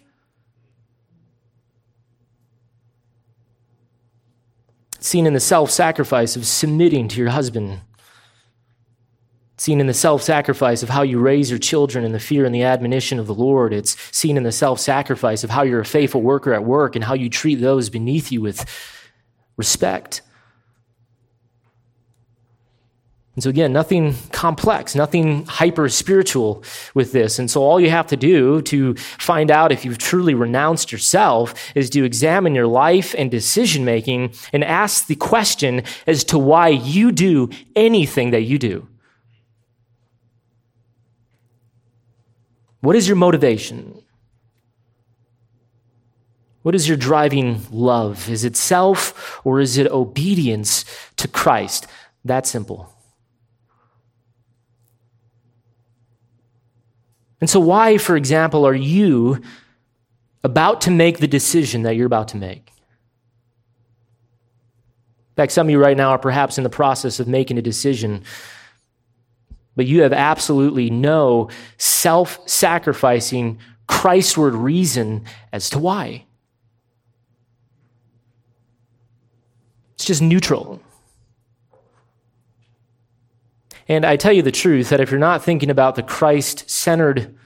[5.06, 7.80] Seen in the self sacrifice of submitting to your husband,
[9.56, 12.54] seen in the self sacrifice of how you raise your children in the fear and
[12.54, 13.72] the admonition of the Lord.
[13.72, 17.04] It's seen in the self sacrifice of how you're a faithful worker at work and
[17.04, 18.66] how you treat those beneath you with
[19.56, 20.22] respect.
[23.36, 27.38] And so, again, nothing complex, nothing hyper spiritual with this.
[27.38, 31.54] And so, all you have to do to find out if you've truly renounced yourself
[31.74, 36.68] is to examine your life and decision making and ask the question as to why
[36.68, 38.88] you do anything that you do.
[42.80, 44.02] What is your motivation?
[46.62, 48.30] What is your driving love?
[48.30, 51.86] Is it self or is it obedience to Christ?
[52.24, 52.95] That simple.
[57.46, 59.40] And so, why, for example, are you
[60.42, 62.72] about to make the decision that you're about to make?
[65.30, 67.62] In fact, some of you right now are perhaps in the process of making a
[67.62, 68.24] decision,
[69.76, 76.24] but you have absolutely no self sacrificing, Christward reason as to why.
[79.94, 80.82] It's just neutral.
[83.88, 87.36] And I tell you the truth that if you're not thinking about the Christ centered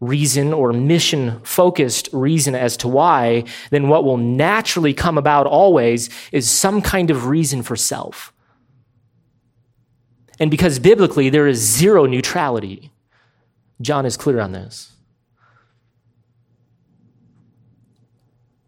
[0.00, 6.10] reason or mission focused reason as to why, then what will naturally come about always
[6.30, 8.32] is some kind of reason for self.
[10.38, 12.92] And because biblically there is zero neutrality,
[13.80, 14.92] John is clear on this.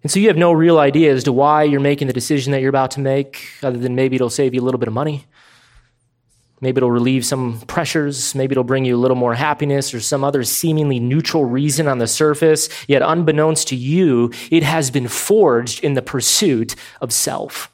[0.02, 2.60] And so you have no real idea as to why you're making the decision that
[2.60, 5.26] you're about to make, other than maybe it'll save you a little bit of money.
[6.60, 8.34] Maybe it'll relieve some pressures.
[8.34, 11.98] Maybe it'll bring you a little more happiness or some other seemingly neutral reason on
[11.98, 12.68] the surface.
[12.88, 17.70] Yet, unbeknownst to you, it has been forged in the pursuit of self.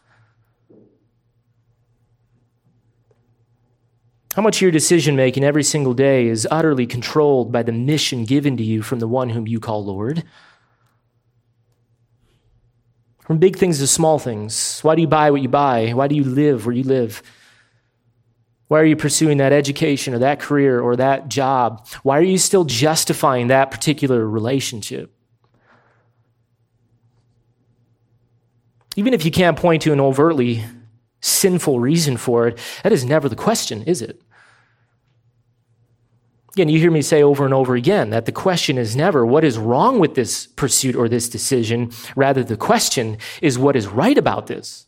[4.35, 8.24] How much of your decision making every single day is utterly controlled by the mission
[8.24, 10.24] given to you from the one whom you call Lord?
[13.20, 14.80] From big things to small things.
[14.80, 15.91] Why do you buy what you buy?
[15.91, 17.22] Why do you live where you live?
[18.73, 21.87] Why are you pursuing that education or that career or that job?
[22.03, 25.14] Why are you still justifying that particular relationship?
[28.97, 30.64] Even if you can't point to an overtly
[31.20, 34.23] sinful reason for it, that is never the question, is it?
[36.55, 39.45] Again, you hear me say over and over again that the question is never what
[39.45, 41.91] is wrong with this pursuit or this decision.
[42.16, 44.87] Rather, the question is what is right about this.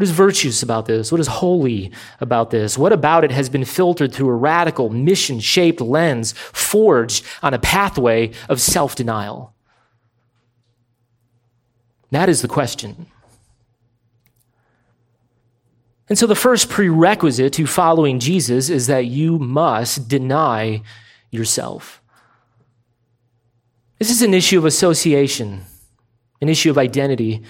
[0.00, 1.12] What is virtuous about this?
[1.12, 2.78] What is holy about this?
[2.78, 7.58] What about it has been filtered through a radical, mission shaped lens forged on a
[7.58, 9.52] pathway of self denial?
[12.12, 13.08] That is the question.
[16.08, 20.80] And so the first prerequisite to following Jesus is that you must deny
[21.30, 22.00] yourself.
[23.98, 25.60] This is an issue of association,
[26.40, 27.42] an issue of identity.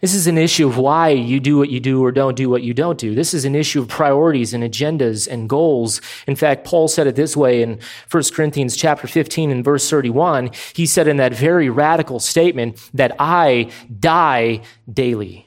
[0.00, 2.62] This is an issue of why you do what you do or don't do what
[2.62, 3.14] you don't do.
[3.14, 6.00] This is an issue of priorities and agendas and goals.
[6.26, 7.80] In fact, Paul said it this way in
[8.10, 10.50] 1 Corinthians chapter 15 and verse 31.
[10.74, 14.60] He said in that very radical statement that I die
[14.92, 15.46] daily.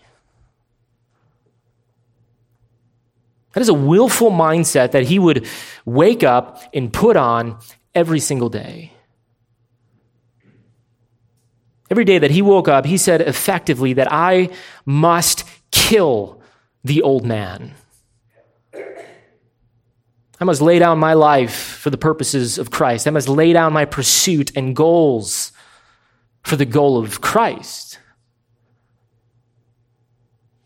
[3.54, 5.48] That is a willful mindset that he would
[5.86, 7.60] wake up and put on
[7.94, 8.92] every single day.
[11.90, 14.50] Every day that he woke up, he said effectively that I
[14.86, 16.42] must kill
[16.84, 17.74] the old man.
[20.40, 23.08] I must lay down my life for the purposes of Christ.
[23.08, 25.52] I must lay down my pursuit and goals
[26.44, 28.00] for the goal of Christ.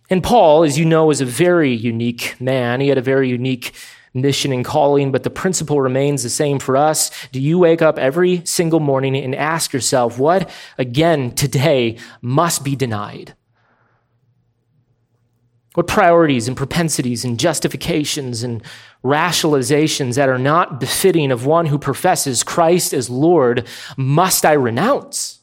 [0.09, 2.81] And Paul, as you know, is a very unique man.
[2.81, 3.71] He had a very unique
[4.13, 7.11] mission and calling, but the principle remains the same for us.
[7.31, 12.75] Do you wake up every single morning and ask yourself, what again today must be
[12.75, 13.35] denied?
[15.73, 18.61] What priorities and propensities and justifications and
[19.05, 25.39] rationalizations that are not befitting of one who professes Christ as Lord must I renounce?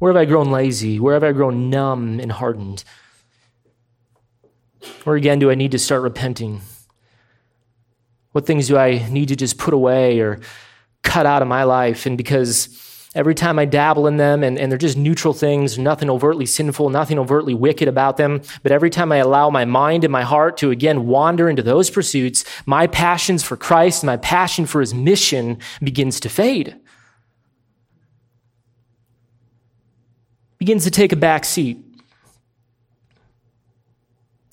[0.00, 0.98] Where have I grown lazy?
[0.98, 2.82] Where have I grown numb and hardened?
[5.06, 6.60] Or again, do I need to start repenting?
[8.32, 10.40] What things do I need to just put away or
[11.02, 12.06] cut out of my life?
[12.06, 12.78] And because
[13.14, 16.88] every time I dabble in them and, and they're just neutral things, nothing overtly sinful,
[16.88, 20.56] nothing overtly wicked about them, but every time I allow my mind and my heart
[20.58, 25.58] to again wander into those pursuits, my passions for Christ, my passion for his mission
[25.82, 26.78] begins to fade.
[30.62, 31.76] begins to take a back seat.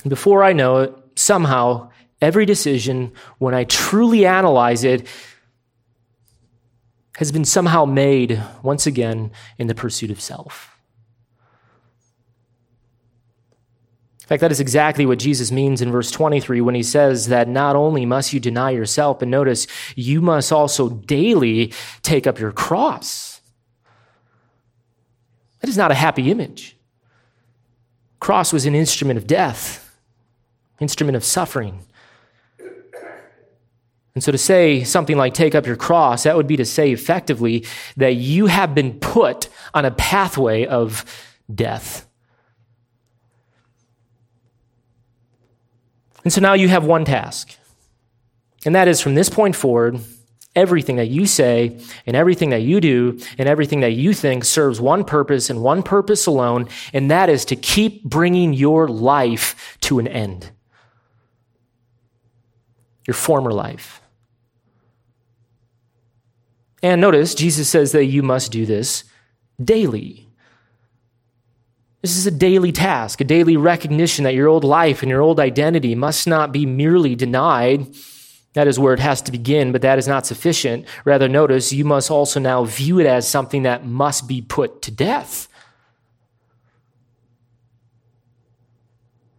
[0.07, 1.89] Before I know it, somehow,
[2.21, 5.07] every decision, when I truly analyze it,
[7.17, 10.79] has been somehow made once again in the pursuit of self.
[14.21, 17.47] In fact, that is exactly what Jesus means in verse 23 when he says that
[17.47, 21.73] not only must you deny yourself, but notice you must also daily
[22.03, 23.41] take up your cross.
[25.59, 26.77] That is not a happy image.
[28.19, 29.88] Cross was an instrument of death,
[30.79, 31.85] instrument of suffering.
[34.15, 36.91] And so to say something like take up your cross, that would be to say
[36.91, 37.65] effectively
[37.95, 41.05] that you have been put on a pathway of
[41.53, 42.05] death.
[46.23, 47.55] And so now you have one task.
[48.65, 49.99] And that is from this point forward,
[50.55, 54.81] everything that you say and everything that you do and everything that you think serves
[54.81, 59.99] one purpose and one purpose alone, and that is to keep bringing your life to
[59.99, 60.51] an end.
[63.09, 64.03] Your former life.
[66.83, 69.03] And notice, Jesus says that you must do this
[69.59, 70.27] daily.
[72.03, 75.39] This is a daily task, a daily recognition that your old life and your old
[75.39, 77.87] identity must not be merely denied.
[78.53, 80.85] That is where it has to begin, but that is not sufficient.
[81.03, 84.91] Rather, notice you must also now view it as something that must be put to
[84.91, 85.47] death.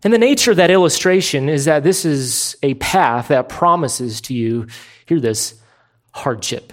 [0.03, 4.35] And the nature of that illustration is that this is a path that promises to
[4.35, 4.67] you,
[5.07, 5.55] hear this,
[6.13, 6.73] hardship.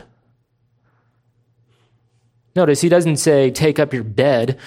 [2.56, 4.60] Notice he doesn't say, take up your bed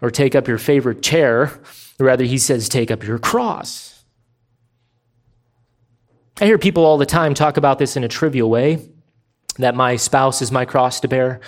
[0.00, 1.52] or take up your favorite chair.
[1.98, 4.04] Rather, he says, take up your cross.
[6.40, 8.88] I hear people all the time talk about this in a trivial way
[9.58, 11.40] that my spouse is my cross to bear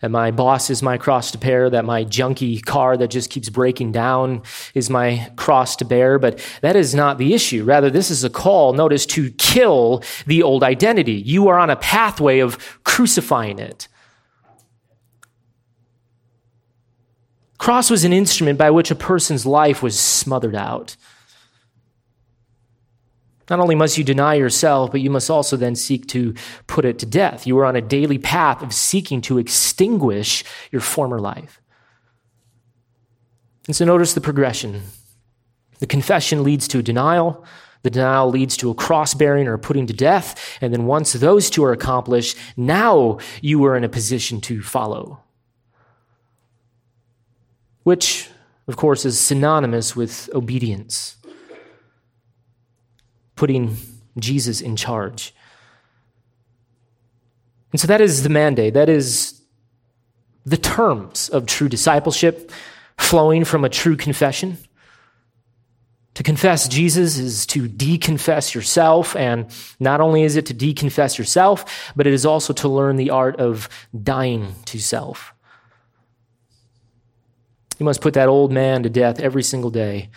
[0.00, 3.48] that my boss is my cross to bear, that my junky car that just keeps
[3.48, 4.42] breaking down
[4.74, 6.18] is my cross to bear.
[6.18, 7.64] But that is not the issue.
[7.64, 11.14] Rather, this is a call, notice, to kill the old identity.
[11.14, 13.88] You are on a pathway of crucifying it.
[17.58, 20.96] Cross was an instrument by which a person's life was smothered out.
[23.48, 26.34] Not only must you deny yourself, but you must also then seek to
[26.66, 27.46] put it to death.
[27.46, 31.60] You are on a daily path of seeking to extinguish your former life.
[33.66, 34.82] And so notice the progression.
[35.78, 37.44] The confession leads to a denial.
[37.82, 40.58] The denial leads to a cross bearing or putting to death.
[40.60, 45.20] And then once those two are accomplished, now you are in a position to follow.
[47.84, 48.28] Which,
[48.66, 51.15] of course, is synonymous with obedience
[53.36, 53.76] putting
[54.18, 55.34] Jesus in charge.
[57.72, 58.74] And so that is the mandate.
[58.74, 59.40] That is
[60.44, 62.50] the terms of true discipleship
[62.96, 64.58] flowing from a true confession.
[66.14, 69.14] To confess Jesus is to deconfess yourself.
[69.16, 69.46] And
[69.78, 73.36] not only is it to deconfess yourself, but it is also to learn the art
[73.36, 73.68] of
[74.02, 75.34] dying to self.
[77.78, 80.08] You must put that old man to death every single day.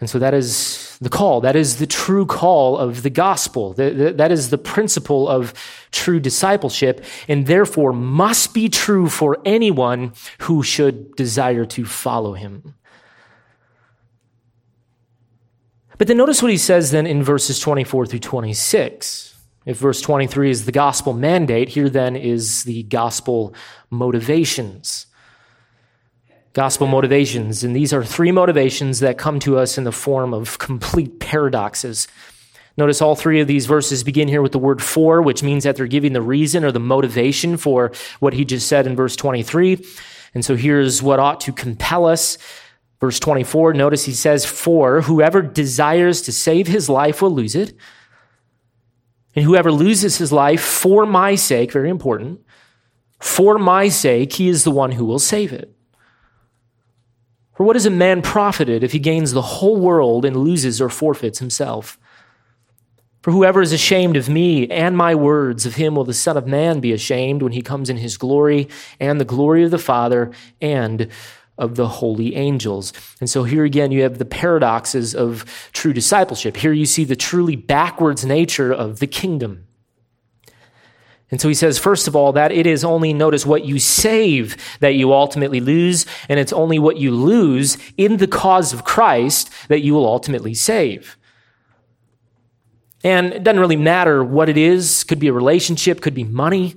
[0.00, 0.73] And so that is
[1.04, 1.40] the call.
[1.40, 3.74] That is the true call of the gospel.
[3.74, 5.54] That is the principle of
[5.92, 12.74] true discipleship, and therefore must be true for anyone who should desire to follow him.
[15.96, 19.36] But then notice what he says then in verses 24 through 26.
[19.64, 23.54] If verse 23 is the gospel mandate, here then is the gospel
[23.90, 25.06] motivations
[26.54, 27.62] gospel motivations.
[27.62, 32.08] And these are three motivations that come to us in the form of complete paradoxes.
[32.76, 35.76] Notice all three of these verses begin here with the word for, which means that
[35.76, 39.84] they're giving the reason or the motivation for what he just said in verse 23.
[40.32, 42.38] And so here's what ought to compel us.
[43.00, 47.74] Verse 24, notice he says, For whoever desires to save his life will lose it.
[49.36, 52.40] And whoever loses his life for my sake, very important,
[53.20, 55.74] for my sake, he is the one who will save it.
[57.54, 60.88] For what is a man profited if he gains the whole world and loses or
[60.88, 61.98] forfeits himself?
[63.22, 66.46] For whoever is ashamed of me and my words, of him will the Son of
[66.46, 68.68] Man be ashamed when he comes in his glory
[69.00, 70.30] and the glory of the Father
[70.60, 71.08] and
[71.56, 72.92] of the holy angels.
[73.20, 76.56] And so here again, you have the paradoxes of true discipleship.
[76.56, 79.66] Here you see the truly backwards nature of the kingdom.
[81.30, 84.56] And so he says, first of all, that it is only, notice, what you save
[84.80, 89.50] that you ultimately lose, and it's only what you lose in the cause of Christ
[89.68, 91.16] that you will ultimately save.
[93.02, 96.76] And it doesn't really matter what it is, could be a relationship, could be money,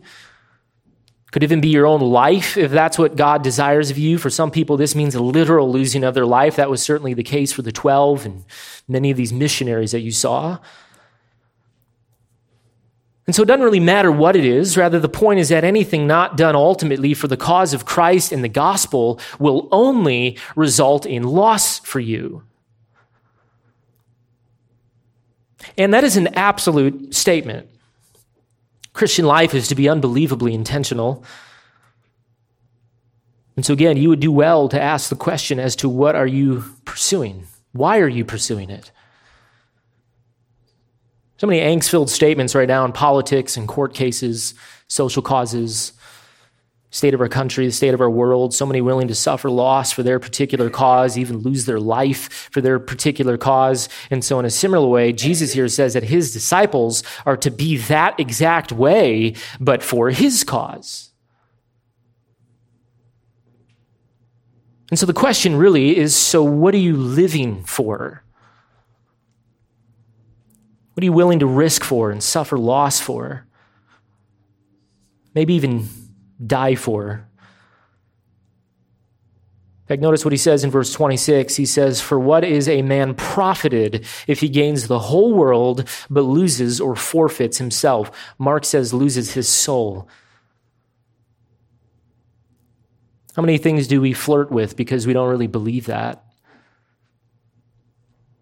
[1.31, 4.17] could even be your own life if that's what God desires of you.
[4.17, 6.55] For some people, this means a literal losing of their life.
[6.55, 8.45] That was certainly the case for the 12 and
[8.87, 10.59] many of these missionaries that you saw.
[13.27, 14.77] And so it doesn't really matter what it is.
[14.77, 18.41] Rather, the point is that anything not done ultimately for the cause of Christ and
[18.41, 22.43] the gospel will only result in loss for you.
[25.77, 27.69] And that is an absolute statement.
[28.93, 31.23] Christian life is to be unbelievably intentional.
[33.57, 36.25] And so, again, you would do well to ask the question as to what are
[36.25, 37.45] you pursuing?
[37.73, 38.91] Why are you pursuing it?
[41.37, 44.55] So many angst filled statements right now in politics and court cases,
[44.87, 45.93] social causes,
[46.89, 48.53] state of our country, the state of our world.
[48.55, 52.61] So many willing to suffer loss for their particular cause, even lose their life for
[52.61, 53.87] their particular cause.
[54.09, 57.77] And so, in a similar way, Jesus here says that his disciples are to be
[57.77, 61.11] that exact way, but for his cause.
[64.89, 68.23] And so the question really is so, what are you living for?
[70.97, 73.45] What are you willing to risk for and suffer loss for?
[75.35, 75.87] Maybe even
[76.43, 77.29] die for.
[79.83, 81.55] In fact, notice what he says in verse 26.
[81.55, 86.21] He says, For what is a man profited if he gains the whole world but
[86.21, 88.09] loses or forfeits himself?
[88.39, 90.09] Mark says, loses his soul.
[93.35, 96.26] How many things do we flirt with because we don't really believe that?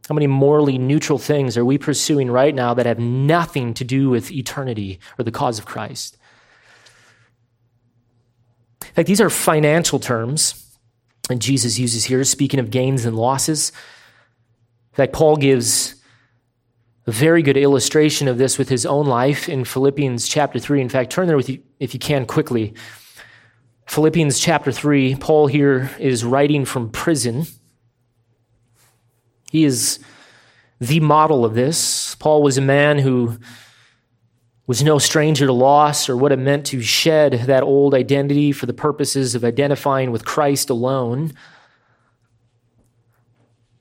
[0.07, 4.09] How many morally neutral things are we pursuing right now that have nothing to do
[4.09, 6.17] with eternity or the cause of Christ?
[8.81, 10.65] In fact, these are financial terms
[11.29, 13.71] and Jesus uses here, speaking of gains and losses.
[14.91, 15.95] In fact, Paul gives
[17.07, 20.81] a very good illustration of this with his own life in Philippians chapter 3.
[20.81, 22.73] In fact, turn there with you if you can quickly.
[23.87, 27.45] Philippians chapter 3, Paul here is writing from prison.
[29.55, 29.99] He is
[30.81, 32.13] the model of this.
[32.15, 33.39] Paul was a man who
[34.67, 38.65] was no stranger to loss or what it meant to shed that old identity for
[38.65, 41.31] the purposes of identifying with Christ alone.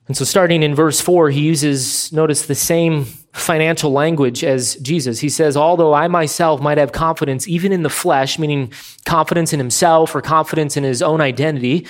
[0.07, 3.03] And so, starting in verse 4, he uses, notice, the same
[3.33, 5.19] financial language as Jesus.
[5.19, 8.71] He says, Although I myself might have confidence even in the flesh, meaning
[9.03, 11.85] confidence in himself or confidence in his own identity,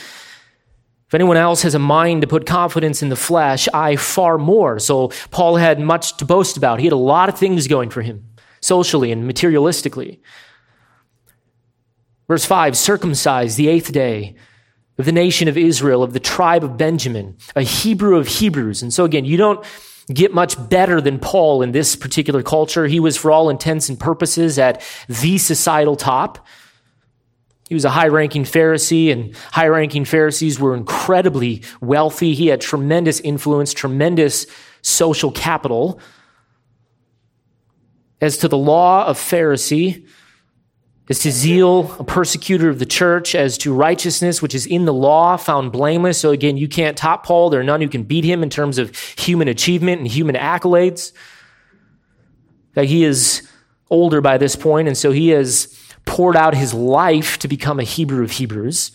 [1.08, 4.80] if anyone else has a mind to put confidence in the flesh, I far more.
[4.80, 6.80] So, Paul had much to boast about.
[6.80, 8.26] He had a lot of things going for him
[8.62, 10.20] socially and materialistically.
[12.28, 14.36] Verse 5 circumcised the eighth day
[14.98, 18.82] of the nation of Israel, of the tribe of Benjamin, a Hebrew of Hebrews.
[18.82, 19.64] And so, again, you don't
[20.14, 22.88] get much better than Paul in this particular culture.
[22.88, 26.46] He was, for all intents and purposes, at the societal top.
[27.68, 32.36] He was a high ranking Pharisee, and high ranking Pharisees were incredibly wealthy.
[32.36, 34.46] He had tremendous influence, tremendous
[34.82, 36.00] social capital.
[38.22, 40.08] As to the law of Pharisee,
[41.10, 44.94] as to zeal, a persecutor of the church, as to righteousness, which is in the
[44.94, 46.20] law, found blameless.
[46.20, 47.50] So again, you can't top Paul.
[47.50, 51.14] There are none who can beat him in terms of human achievement and human accolades.
[52.74, 53.48] That he is
[53.90, 57.84] older by this point, and so he has poured out his life to become a
[57.84, 58.92] Hebrew of Hebrews.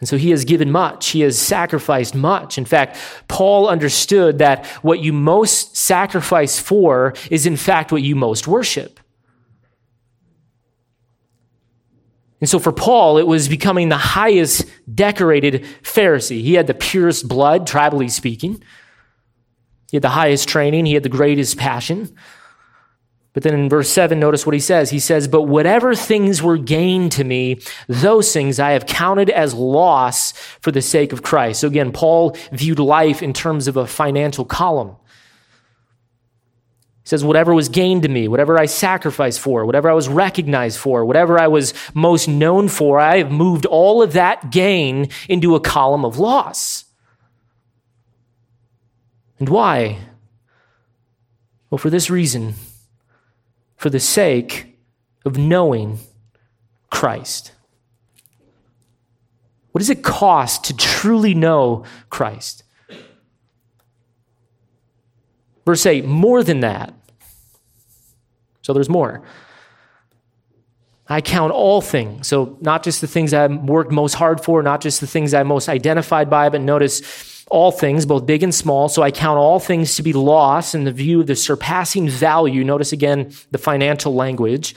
[0.00, 1.08] And so he has given much.
[1.08, 2.56] He has sacrificed much.
[2.56, 2.96] In fact,
[3.28, 8.98] Paul understood that what you most sacrifice for is, in fact, what you most worship.
[12.40, 16.40] And so for Paul, it was becoming the highest decorated Pharisee.
[16.40, 18.62] He had the purest blood, tribally speaking.
[19.90, 20.86] He had the highest training.
[20.86, 22.16] He had the greatest passion.
[23.32, 24.90] But then in verse 7, notice what he says.
[24.90, 29.54] He says, But whatever things were gained to me, those things I have counted as
[29.54, 31.60] loss for the sake of Christ.
[31.60, 34.96] So again, Paul viewed life in terms of a financial column.
[37.04, 40.78] He says, Whatever was gained to me, whatever I sacrificed for, whatever I was recognized
[40.78, 45.54] for, whatever I was most known for, I have moved all of that gain into
[45.54, 46.84] a column of loss.
[49.38, 49.98] And why?
[51.70, 52.54] Well, for this reason
[53.80, 54.76] for the sake
[55.24, 55.98] of knowing
[56.90, 57.52] Christ.
[59.72, 62.62] What does it cost to truly know Christ?
[65.64, 66.92] Verse 8, more than that.
[68.60, 69.22] So there's more.
[71.08, 72.28] I count all things.
[72.28, 75.46] So, not just the things I've worked most hard for, not just the things I'm
[75.46, 78.88] most identified by, but notice all things, both big and small.
[78.88, 82.64] So I count all things to be lost in the view of the surpassing value.
[82.64, 84.74] Notice again the financial language.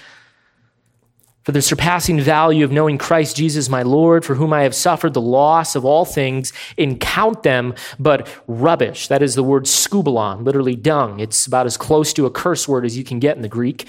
[1.43, 5.13] For the surpassing value of knowing Christ Jesus my Lord, for whom I have suffered
[5.13, 9.09] the loss of all things, and count them but rubbish.
[9.09, 11.19] That is the word skubalon, literally dung.
[11.19, 13.85] It's about as close to a curse word as you can get in the Greek.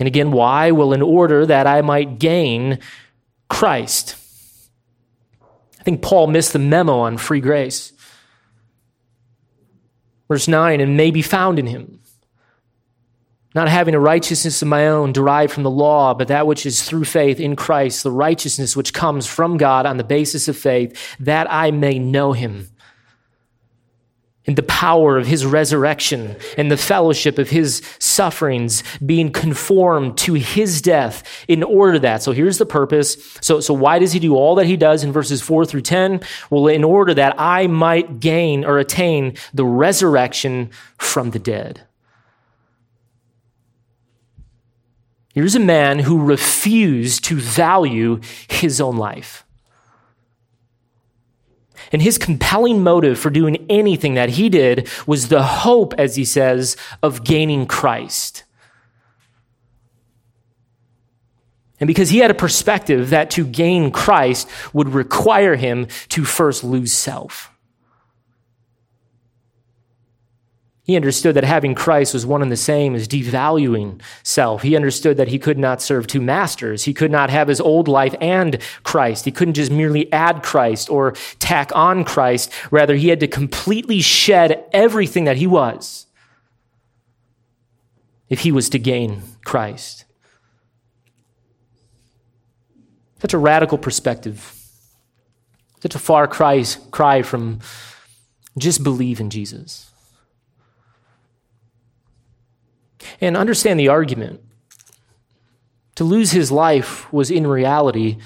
[0.00, 0.72] And again, why?
[0.72, 2.80] Well, in order that I might gain
[3.48, 4.16] Christ
[5.84, 7.92] I think Paul missed the memo on free grace.
[10.28, 12.00] Verse 9, and may be found in him,
[13.54, 16.82] not having a righteousness of my own derived from the law, but that which is
[16.82, 21.14] through faith in Christ, the righteousness which comes from God on the basis of faith,
[21.20, 22.70] that I may know him
[24.46, 30.34] in the power of his resurrection and the fellowship of his sufferings, being conformed to
[30.34, 32.22] his death in order that.
[32.22, 33.16] So here's the purpose.
[33.40, 36.20] So, so why does he do all that he does in verses 4 through 10?
[36.50, 41.86] Well, in order that I might gain or attain the resurrection from the dead.
[45.34, 49.44] Here's a man who refused to value his own life.
[51.92, 56.24] And his compelling motive for doing anything that he did was the hope, as he
[56.24, 58.44] says, of gaining Christ.
[61.80, 66.64] And because he had a perspective that to gain Christ would require him to first
[66.64, 67.53] lose self.
[70.84, 74.60] He understood that having Christ was one and the same as devaluing self.
[74.60, 76.84] He understood that he could not serve two masters.
[76.84, 79.24] He could not have his old life and Christ.
[79.24, 82.52] He couldn't just merely add Christ or tack on Christ.
[82.70, 86.04] Rather, he had to completely shed everything that he was
[88.28, 90.04] if he was to gain Christ.
[93.20, 94.54] Such a radical perspective.
[95.80, 97.60] Such a far cry, cry from
[98.58, 99.90] just believe in Jesus.
[103.20, 104.40] And understand the argument.
[105.96, 108.18] To lose his life was in reality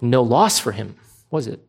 [0.00, 0.96] no loss for him,
[1.30, 1.60] was it?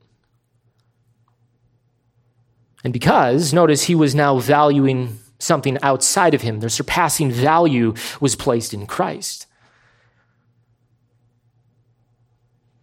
[2.84, 8.36] And because, notice, he was now valuing something outside of him, the surpassing value was
[8.36, 9.48] placed in Christ.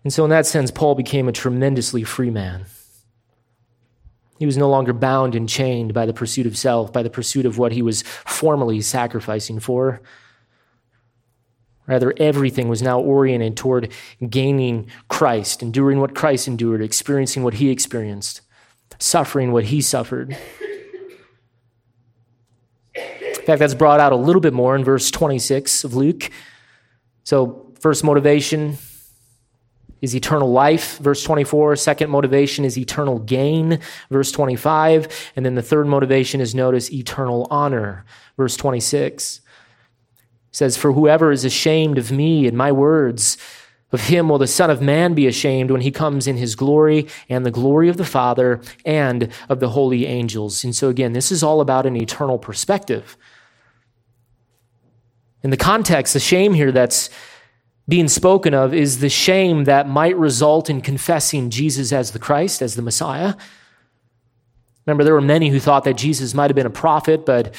[0.05, 2.66] And so, in that sense, Paul became a tremendously free man.
[4.39, 7.45] He was no longer bound and chained by the pursuit of self, by the pursuit
[7.45, 10.01] of what he was formally sacrificing for.
[11.89, 13.91] Rather, everything was now oriented toward
[14.28, 18.43] gaining Christ, enduring what Christ endured, experiencing what he experienced,
[18.99, 20.36] suffering what he suffered.
[22.95, 26.30] In fact, that's brought out a little bit more in verse 26 of Luke.
[27.24, 28.76] So, first motivation,
[30.01, 31.77] is eternal life, verse 24.
[31.77, 33.81] Second motivation is eternal gain,
[34.11, 35.33] verse 25.
[35.37, 38.05] And then the third motivation is notice eternal honor,
[38.37, 39.39] verse 26.
[39.39, 39.43] It
[40.51, 43.37] says, For whoever is ashamed of me and my words,
[43.91, 47.09] of him will the Son of Man be ashamed when he comes in his glory
[47.29, 50.63] and the glory of the Father and of the holy angels.
[50.63, 53.17] And so, again, this is all about an eternal perspective.
[55.43, 57.09] In the context, the shame here that's
[57.89, 62.61] being spoken of is the shame that might result in confessing Jesus as the Christ,
[62.61, 63.34] as the Messiah.
[64.84, 67.55] Remember, there were many who thought that Jesus might have been a prophet, but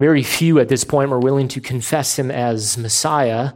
[0.00, 3.52] very few at this point were willing to confess him as Messiah.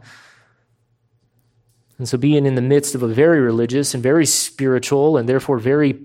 [1.97, 5.59] And so, being in the midst of a very religious and very spiritual and therefore
[5.59, 5.99] very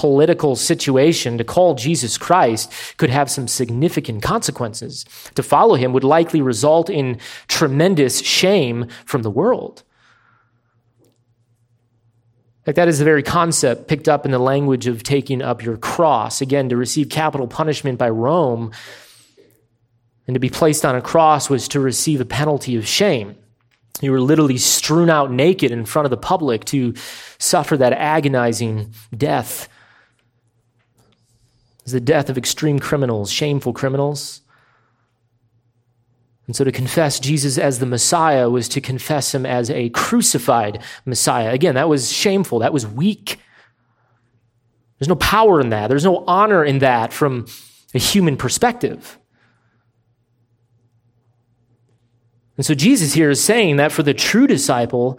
[0.00, 5.04] political situation, to call Jesus Christ could have some significant consequences.
[5.34, 9.82] To follow him would likely result in tremendous shame from the world.
[12.66, 15.76] Like that is the very concept picked up in the language of taking up your
[15.76, 16.40] cross.
[16.40, 18.72] Again, to receive capital punishment by Rome
[20.26, 23.36] and to be placed on a cross was to receive a penalty of shame.
[24.00, 26.94] You were literally strewn out naked in front of the public to
[27.38, 29.68] suffer that agonizing death
[31.90, 34.42] is the death of extreme criminals, shameful criminals.
[36.46, 40.82] And so to confess Jesus as the Messiah was to confess him as a crucified
[41.04, 41.50] Messiah.
[41.50, 43.38] Again, that was shameful, that was weak.
[44.98, 47.46] There's no power in that, there's no honor in that from
[47.92, 49.18] a human perspective.
[52.56, 55.18] And so Jesus here is saying that for the true disciple,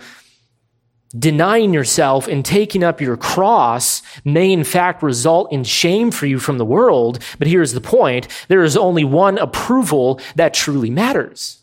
[1.17, 6.39] denying yourself and taking up your cross may in fact result in shame for you
[6.39, 7.19] from the world.
[7.39, 11.61] But here's the point there is only one approval that truly matters.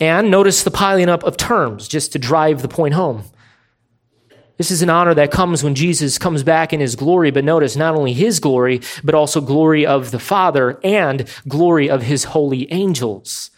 [0.00, 3.22] And notice the piling up of terms just to drive the point home.
[4.58, 7.76] This is an honor that comes when Jesus comes back in his glory, but notice
[7.76, 12.70] not only his glory, but also glory of the Father and glory of his holy
[12.72, 13.51] angels.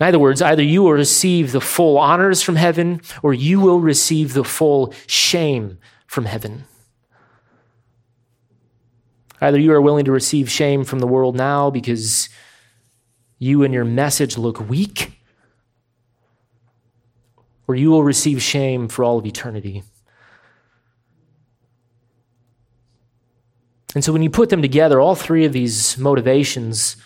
[0.00, 3.80] In other words, either you will receive the full honors from heaven or you will
[3.80, 6.64] receive the full shame from heaven.
[9.42, 12.30] Either you are willing to receive shame from the world now because
[13.38, 15.18] you and your message look weak,
[17.66, 19.82] or you will receive shame for all of eternity.
[23.94, 26.96] And so when you put them together, all three of these motivations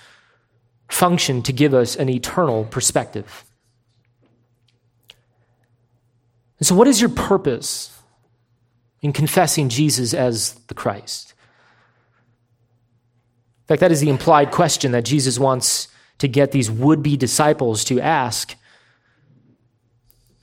[0.89, 3.45] function to give us an eternal perspective.
[6.59, 7.97] And so, what is your purpose
[9.03, 11.35] in confessing Jesus as the Christ?
[13.65, 17.17] In fact, that is the implied question that Jesus wants to get these would be
[17.17, 18.57] disciples to ask.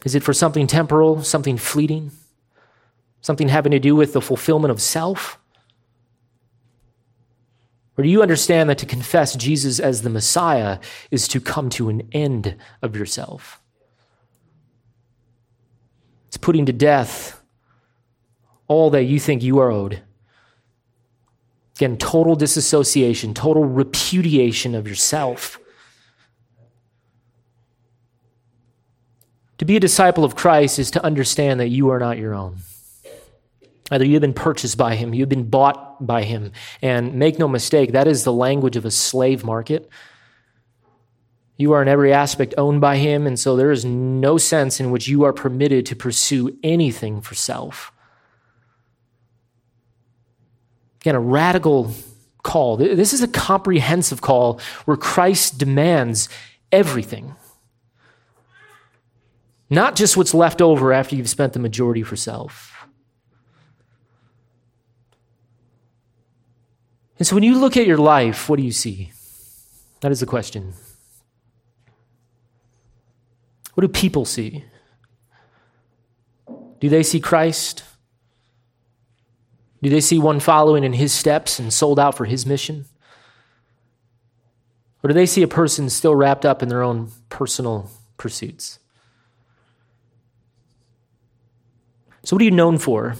[0.04, 2.12] Is it for something temporal, something fleeting,
[3.22, 5.38] something having to do with the fulfillment of self?
[7.98, 10.80] Or do you understand that to confess Jesus as the Messiah
[11.12, 13.62] is to come to an end of yourself?
[16.28, 17.42] It's putting to death
[18.68, 20.02] all that you think you are owed.
[21.76, 25.60] Again, total disassociation, total repudiation of yourself.
[29.58, 32.58] To be a disciple of Christ is to understand that you are not your own.
[33.92, 36.54] Either you've been purchased by him, you've been bought by him.
[36.82, 39.89] And make no mistake, that is the language of a slave market.
[41.58, 44.89] You are in every aspect owned by him, and so there is no sense in
[44.89, 47.92] which you are permitted to pursue anything for self.
[51.02, 51.94] Again, a radical
[52.44, 52.78] call.
[52.78, 56.30] This is a comprehensive call where Christ demands
[56.72, 57.36] everything.
[59.70, 62.70] Not just what's left over after you've spent the majority for self.
[67.22, 69.11] And so when you look at your life, what do you see?
[69.99, 70.74] That is the question.
[73.76, 74.65] What do people see?
[76.80, 77.84] Do they see Christ?
[79.84, 82.86] Do they see one following in his steps and sold out for his mission?
[85.03, 88.80] Or do they see a person still wrapped up in their own personal pursuits?
[92.24, 93.15] So, what are you known for?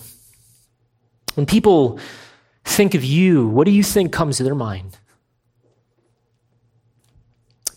[1.36, 2.00] When people
[2.64, 4.98] think of you, what do you think comes to their mind?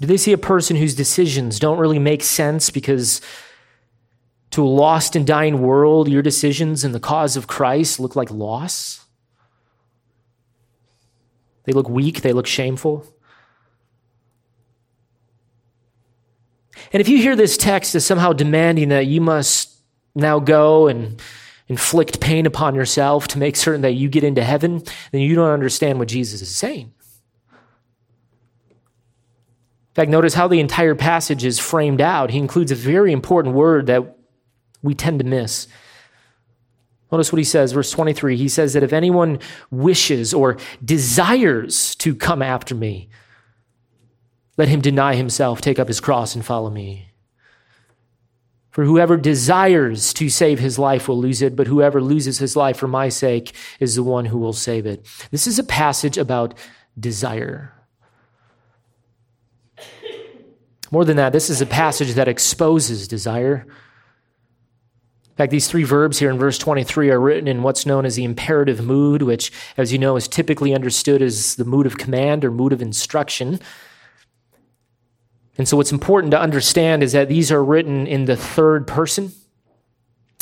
[0.01, 3.20] Do they see a person whose decisions don't really make sense because
[4.51, 8.30] to a lost and dying world, your decisions in the cause of Christ look like
[8.30, 9.05] loss?
[11.64, 13.07] They look weak, they look shameful.
[16.93, 19.74] And if you hear this text as somehow demanding that you must
[20.14, 21.20] now go and
[21.69, 25.51] inflict pain upon yourself to make certain that you get into heaven, then you don't
[25.51, 26.93] understand what Jesus is saying.
[29.95, 32.31] In fact, notice how the entire passage is framed out.
[32.31, 34.17] He includes a very important word that
[34.83, 35.69] we tend to miss.
[37.12, 38.37] Notice what he says, verse 23.
[38.37, 39.39] He says that if anyone
[39.71, 43.09] wishes or desires to come after me,
[44.57, 47.11] let him deny himself, take up his cross, and follow me.
[48.75, 52.77] For whoever desires to save his life will lose it, but whoever loses his life
[52.77, 55.07] for my sake is the one who will save it.
[55.31, 56.55] This is a passage about
[56.99, 57.72] desire.
[60.91, 63.64] More than that, this is a passage that exposes desire.
[65.25, 68.16] In fact, these three verbs here in verse 23 are written in what's known as
[68.16, 72.45] the imperative mood, which, as you know, is typically understood as the mood of command
[72.45, 73.61] or mood of instruction.
[75.57, 79.33] And so, what's important to understand is that these are written in the third person.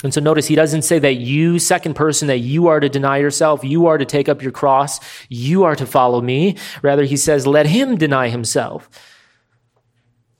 [0.03, 3.19] And so, notice he doesn't say that you, second person, that you are to deny
[3.19, 6.57] yourself, you are to take up your cross, you are to follow me.
[6.81, 8.89] Rather, he says, let him deny himself.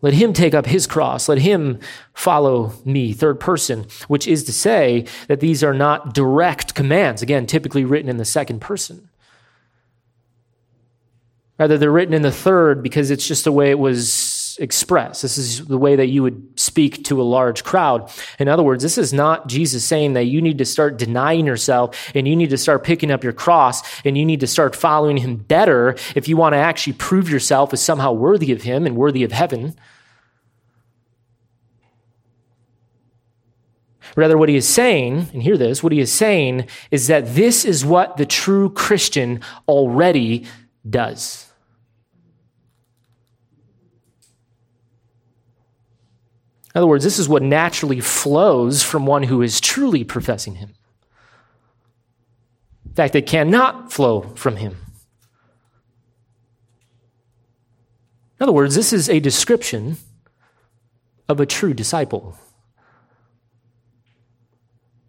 [0.01, 1.29] Let him take up his cross.
[1.29, 1.79] Let him
[2.13, 7.47] follow me, third person, which is to say that these are not direct commands, again,
[7.47, 9.09] typically written in the second person.
[11.57, 14.11] Rather, they're written in the third because it's just the way it was
[14.59, 15.23] expressed.
[15.23, 18.11] This is the way that you would speak to a large crowd.
[18.39, 22.11] In other words, this is not Jesus saying that you need to start denying yourself
[22.15, 25.17] and you need to start picking up your cross and you need to start following
[25.19, 28.97] him better if you want to actually prove yourself as somehow worthy of him and
[28.97, 29.75] worthy of heaven.
[34.17, 37.65] Rather, what he is saying, and hear this, what he is saying is that this
[37.65, 40.45] is what the true Christian already
[40.89, 41.52] does.
[46.75, 50.75] In other words, this is what naturally flows from one who is truly professing him.
[52.87, 54.77] In fact, it cannot flow from him.
[58.41, 59.99] In other words, this is a description
[61.29, 62.37] of a true disciple.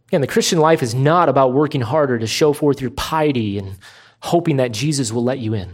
[0.07, 3.77] Again, the Christian life is not about working harder to show forth your piety and
[4.19, 5.73] hoping that Jesus will let you in.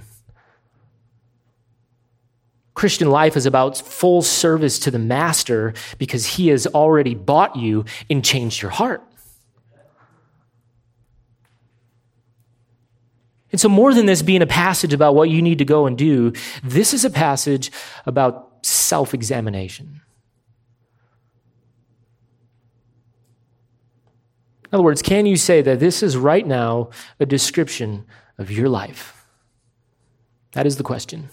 [2.79, 7.83] Christian life is about full service to the master because he has already bought you
[8.09, 9.03] and changed your heart.
[13.51, 15.97] And so, more than this being a passage about what you need to go and
[15.97, 16.31] do,
[16.63, 17.69] this is a passage
[18.05, 19.99] about self examination.
[24.63, 28.05] In other words, can you say that this is right now a description
[28.37, 29.25] of your life?
[30.53, 31.27] That is the question.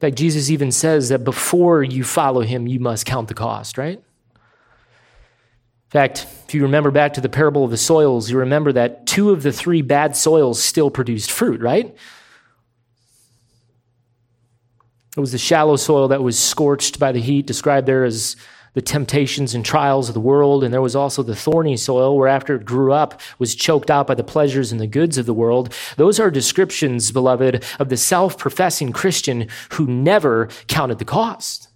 [0.00, 3.76] In fact, Jesus even says that before you follow him, you must count the cost,
[3.76, 3.98] right?
[3.98, 9.06] In fact, if you remember back to the parable of the soils, you remember that
[9.06, 11.94] two of the three bad soils still produced fruit, right?
[15.14, 18.36] It was the shallow soil that was scorched by the heat, described there as
[18.74, 22.28] the temptations and trials of the world, and there was also the thorny soil where
[22.28, 25.34] after it grew up was choked out by the pleasures and the goods of the
[25.34, 25.74] world.
[25.96, 31.68] Those are descriptions, beloved, of the self-professing Christian who never counted the cost.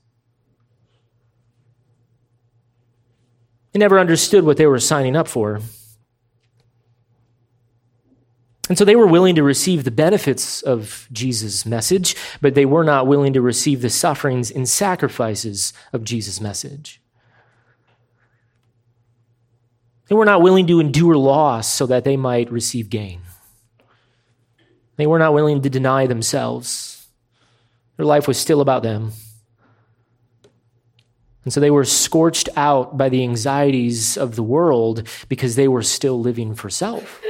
[3.72, 5.60] They never understood what they were signing up for.
[8.68, 12.84] And so they were willing to receive the benefits of Jesus' message, but they were
[12.84, 17.00] not willing to receive the sufferings and sacrifices of Jesus' message.
[20.08, 23.20] They were not willing to endure loss so that they might receive gain.
[24.96, 27.06] They were not willing to deny themselves.
[27.96, 29.12] Their life was still about them.
[31.44, 35.82] And so they were scorched out by the anxieties of the world because they were
[35.82, 37.20] still living for self.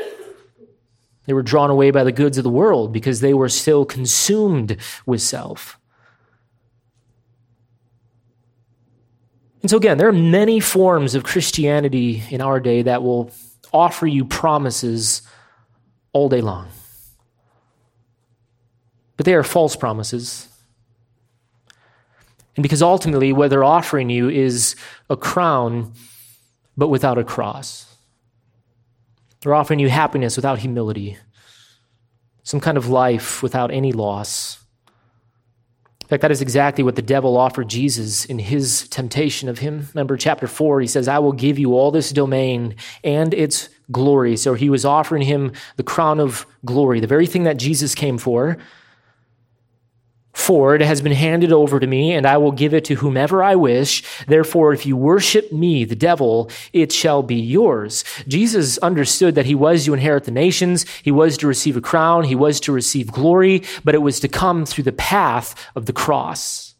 [1.26, 4.76] They were drawn away by the goods of the world because they were still consumed
[5.06, 5.78] with self.
[9.62, 13.30] And so, again, there are many forms of Christianity in our day that will
[13.72, 15.22] offer you promises
[16.12, 16.68] all day long.
[19.16, 20.48] But they are false promises.
[22.56, 24.76] And because ultimately, what they're offering you is
[25.08, 25.94] a crown,
[26.76, 27.93] but without a cross.
[29.44, 31.18] They're offering you happiness without humility,
[32.44, 34.58] some kind of life without any loss.
[36.00, 39.88] In fact, that is exactly what the devil offered Jesus in his temptation of him.
[39.94, 44.38] Remember, chapter 4, he says, I will give you all this domain and its glory.
[44.38, 48.16] So he was offering him the crown of glory, the very thing that Jesus came
[48.16, 48.56] for.
[50.34, 53.42] For it has been handed over to me, and I will give it to whomever
[53.42, 54.02] I wish.
[54.26, 58.04] Therefore, if you worship me, the devil, it shall be yours.
[58.26, 62.24] Jesus understood that he was to inherit the nations, he was to receive a crown,
[62.24, 65.92] he was to receive glory, but it was to come through the path of the
[65.92, 66.74] cross.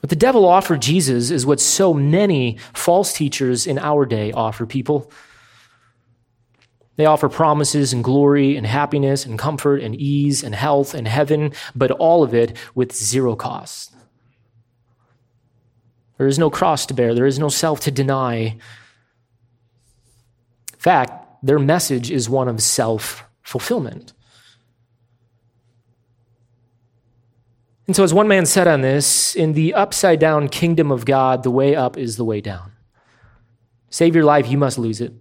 [0.00, 4.66] What the devil offered Jesus is what so many false teachers in our day offer
[4.66, 5.12] people.
[6.96, 11.52] They offer promises and glory and happiness and comfort and ease and health and heaven,
[11.74, 13.94] but all of it with zero cost.
[16.18, 18.58] There is no cross to bear, there is no self to deny.
[20.72, 24.12] In fact, their message is one of self fulfillment.
[27.86, 31.42] And so, as one man said on this, in the upside down kingdom of God,
[31.42, 32.72] the way up is the way down.
[33.90, 35.12] Save your life, you must lose it.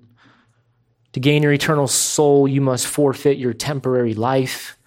[1.13, 4.77] To gain your eternal soul, you must forfeit your temporary life.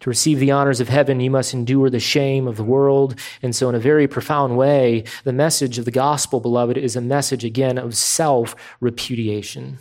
[0.00, 3.18] To receive the honors of heaven, you must endure the shame of the world.
[3.42, 7.00] And so, in a very profound way, the message of the gospel, beloved, is a
[7.00, 9.78] message again of self repudiation.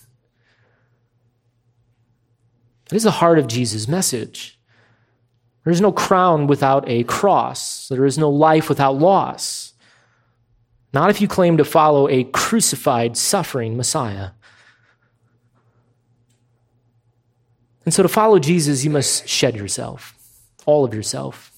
[2.89, 4.59] That is the heart of Jesus' message.
[5.63, 9.73] There is no crown without a cross, there is no life without loss.
[10.93, 14.31] Not if you claim to follow a crucified, suffering Messiah.
[17.85, 20.17] And so to follow Jesus, you must shed yourself,
[20.65, 21.51] all of yourself,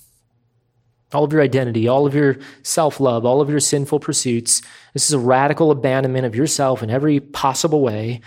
[1.13, 4.61] all of your identity, all of your self love, all of your sinful pursuits.
[4.93, 8.21] This is a radical abandonment of yourself in every possible way.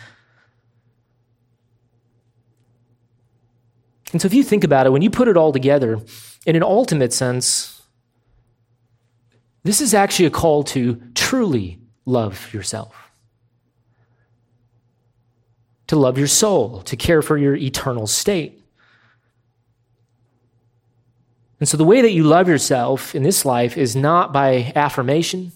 [4.12, 6.00] And so if you think about it, when you put it all together,
[6.46, 7.82] in an ultimate sense,
[9.64, 13.07] this is actually a call to truly love yourself
[15.88, 18.62] to love your soul, to care for your eternal state.
[21.60, 25.52] And so the way that you love yourself in this life is not by affirmation.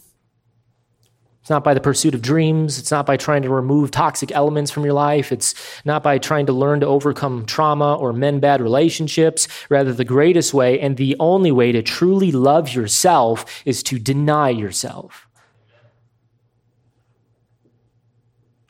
[1.42, 2.78] It's not by the pursuit of dreams.
[2.78, 5.32] It's not by trying to remove toxic elements from your life.
[5.32, 5.54] It's
[5.84, 9.48] not by trying to learn to overcome trauma or mend bad relationships.
[9.68, 14.50] Rather, the greatest way and the only way to truly love yourself is to deny
[14.50, 15.26] yourself.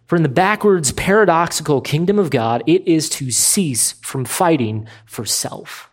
[0.06, 5.24] For in the backwards, paradoxical kingdom of God, it is to cease from fighting for
[5.24, 5.90] self.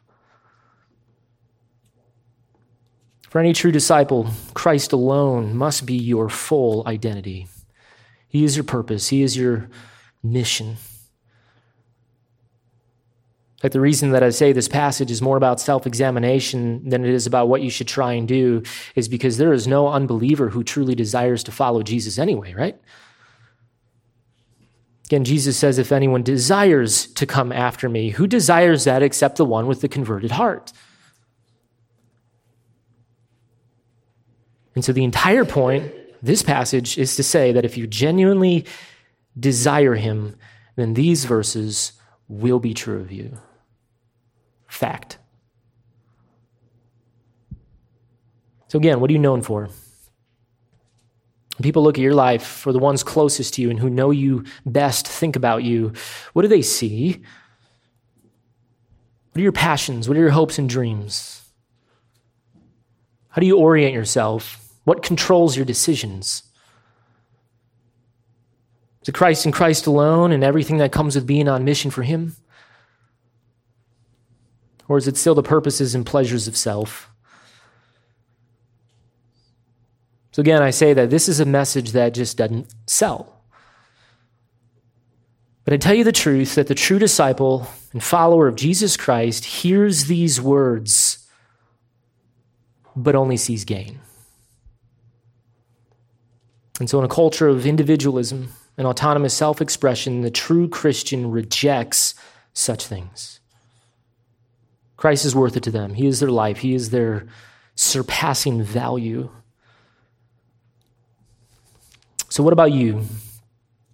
[3.30, 7.48] For any true disciple, Christ alone must be your full identity.
[8.28, 9.70] He is your purpose, He is your
[10.24, 10.78] mission.
[13.62, 17.12] Like the reason that I say this passage is more about self examination than it
[17.12, 18.64] is about what you should try and do
[18.96, 22.80] is because there is no unbeliever who truly desires to follow Jesus anyway, right?
[25.10, 29.46] Again, Jesus says, If anyone desires to come after me, who desires that except the
[29.46, 30.72] one with the converted heart?
[34.76, 35.92] And so the entire point,
[36.22, 38.68] this passage, is to say that if you genuinely
[39.40, 40.36] desire him,
[40.76, 41.94] then these verses
[42.28, 43.36] will be true of you.
[44.68, 45.18] Fact.
[48.68, 49.70] So, again, what are you known for?
[51.60, 54.12] When people look at your life, or the ones closest to you and who know
[54.12, 55.92] you best think about you,
[56.32, 57.22] what do they see?
[59.34, 60.08] What are your passions?
[60.08, 61.44] What are your hopes and dreams?
[63.28, 64.70] How do you orient yourself?
[64.86, 66.44] What controls your decisions?
[69.02, 72.04] Is it Christ and Christ alone and everything that comes with being on mission for
[72.04, 72.38] Him?
[74.88, 77.10] Or is it still the purposes and pleasures of self?
[80.40, 83.42] So, again, I say that this is a message that just doesn't sell.
[85.66, 89.44] But I tell you the truth that the true disciple and follower of Jesus Christ
[89.44, 91.28] hears these words,
[92.96, 94.00] but only sees gain.
[96.80, 102.16] And so, in a culture of individualism and autonomous self expression, the true Christian rejects
[102.54, 103.42] such things.
[104.96, 105.96] Christ is worth it to them.
[105.96, 107.28] He is their life, He is their
[107.76, 109.32] surpassing value.
[112.30, 113.04] So, what about you?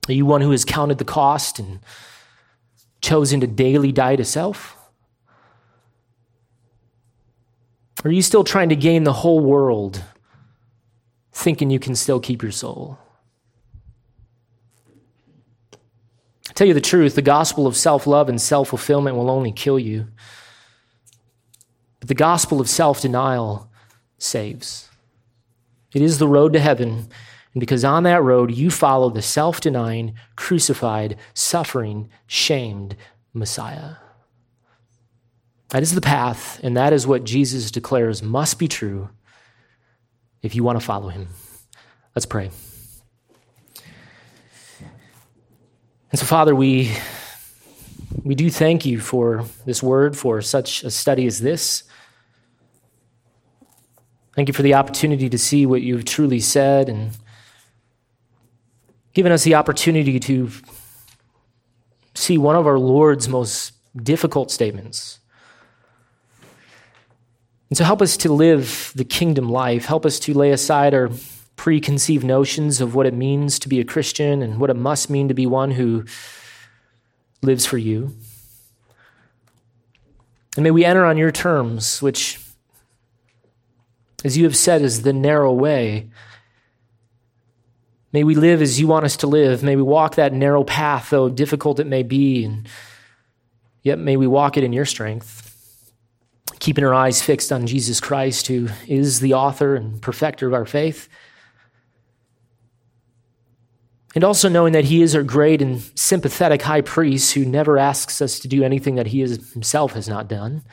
[0.07, 1.79] Are you one who has counted the cost and
[3.01, 4.77] chosen to daily die to self?
[8.03, 10.03] Or are you still trying to gain the whole world,
[11.31, 12.99] thinking you can still keep your soul?
[16.49, 19.51] I tell you the truth, the gospel of self love and self fulfillment will only
[19.51, 20.07] kill you.
[21.99, 23.71] But the gospel of self denial
[24.17, 24.89] saves.
[25.93, 27.07] It is the road to heaven.
[27.57, 32.95] Because on that road you follow the self denying, crucified, suffering, shamed
[33.33, 33.95] Messiah.
[35.69, 39.09] That is the path, and that is what Jesus declares must be true
[40.41, 41.27] if you want to follow him.
[42.15, 42.51] Let's pray.
[46.11, 46.95] And so, Father, we,
[48.23, 51.83] we do thank you for this word, for such a study as this.
[54.35, 57.11] Thank you for the opportunity to see what you've truly said and
[59.15, 60.51] given us the opportunity to
[62.13, 65.19] see one of our Lord's most difficult statements.
[67.69, 69.85] And so help us to live the kingdom life.
[69.85, 71.09] Help us to lay aside our
[71.55, 75.29] preconceived notions of what it means to be a Christian and what it must mean
[75.29, 76.05] to be one who
[77.41, 78.15] lives for you.
[80.55, 82.39] And may we enter on your terms, which
[84.25, 86.09] as you have said, is the narrow way.
[88.15, 89.61] May we live as you want us to live.
[89.61, 92.65] May we walk that narrow path, though difficult it may be, and
[93.83, 95.91] yet may we walk it in your strength,
[96.59, 100.65] keeping our eyes fixed on Jesus Christ, who is the author and perfecter of our
[100.65, 101.09] faith.
[104.15, 108.21] And also knowing that he is our great and sympathetic high priest who never asks
[108.21, 110.63] us to do anything that he himself has not done.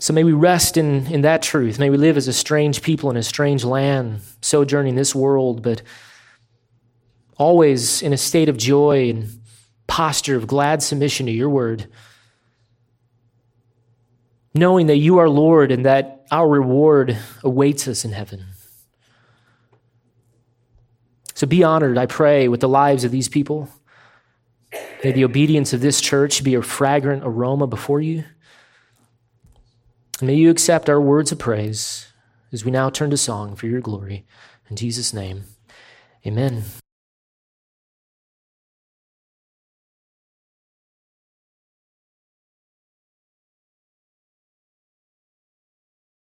[0.00, 1.78] So may we rest in, in that truth.
[1.78, 5.82] May we live as a strange people in a strange land, sojourning this world, but
[7.36, 9.28] always in a state of joy and
[9.86, 11.86] posture of glad submission to your word.
[14.54, 18.46] Knowing that you are Lord and that our reward awaits us in heaven.
[21.34, 23.68] So be honored, I pray, with the lives of these people.
[25.04, 28.24] May the obedience of this church be a fragrant aroma before you.
[30.22, 32.12] May you accept our words of praise
[32.52, 34.26] as we now turn to song for your glory.
[34.68, 35.44] In Jesus' name,
[36.26, 36.64] amen.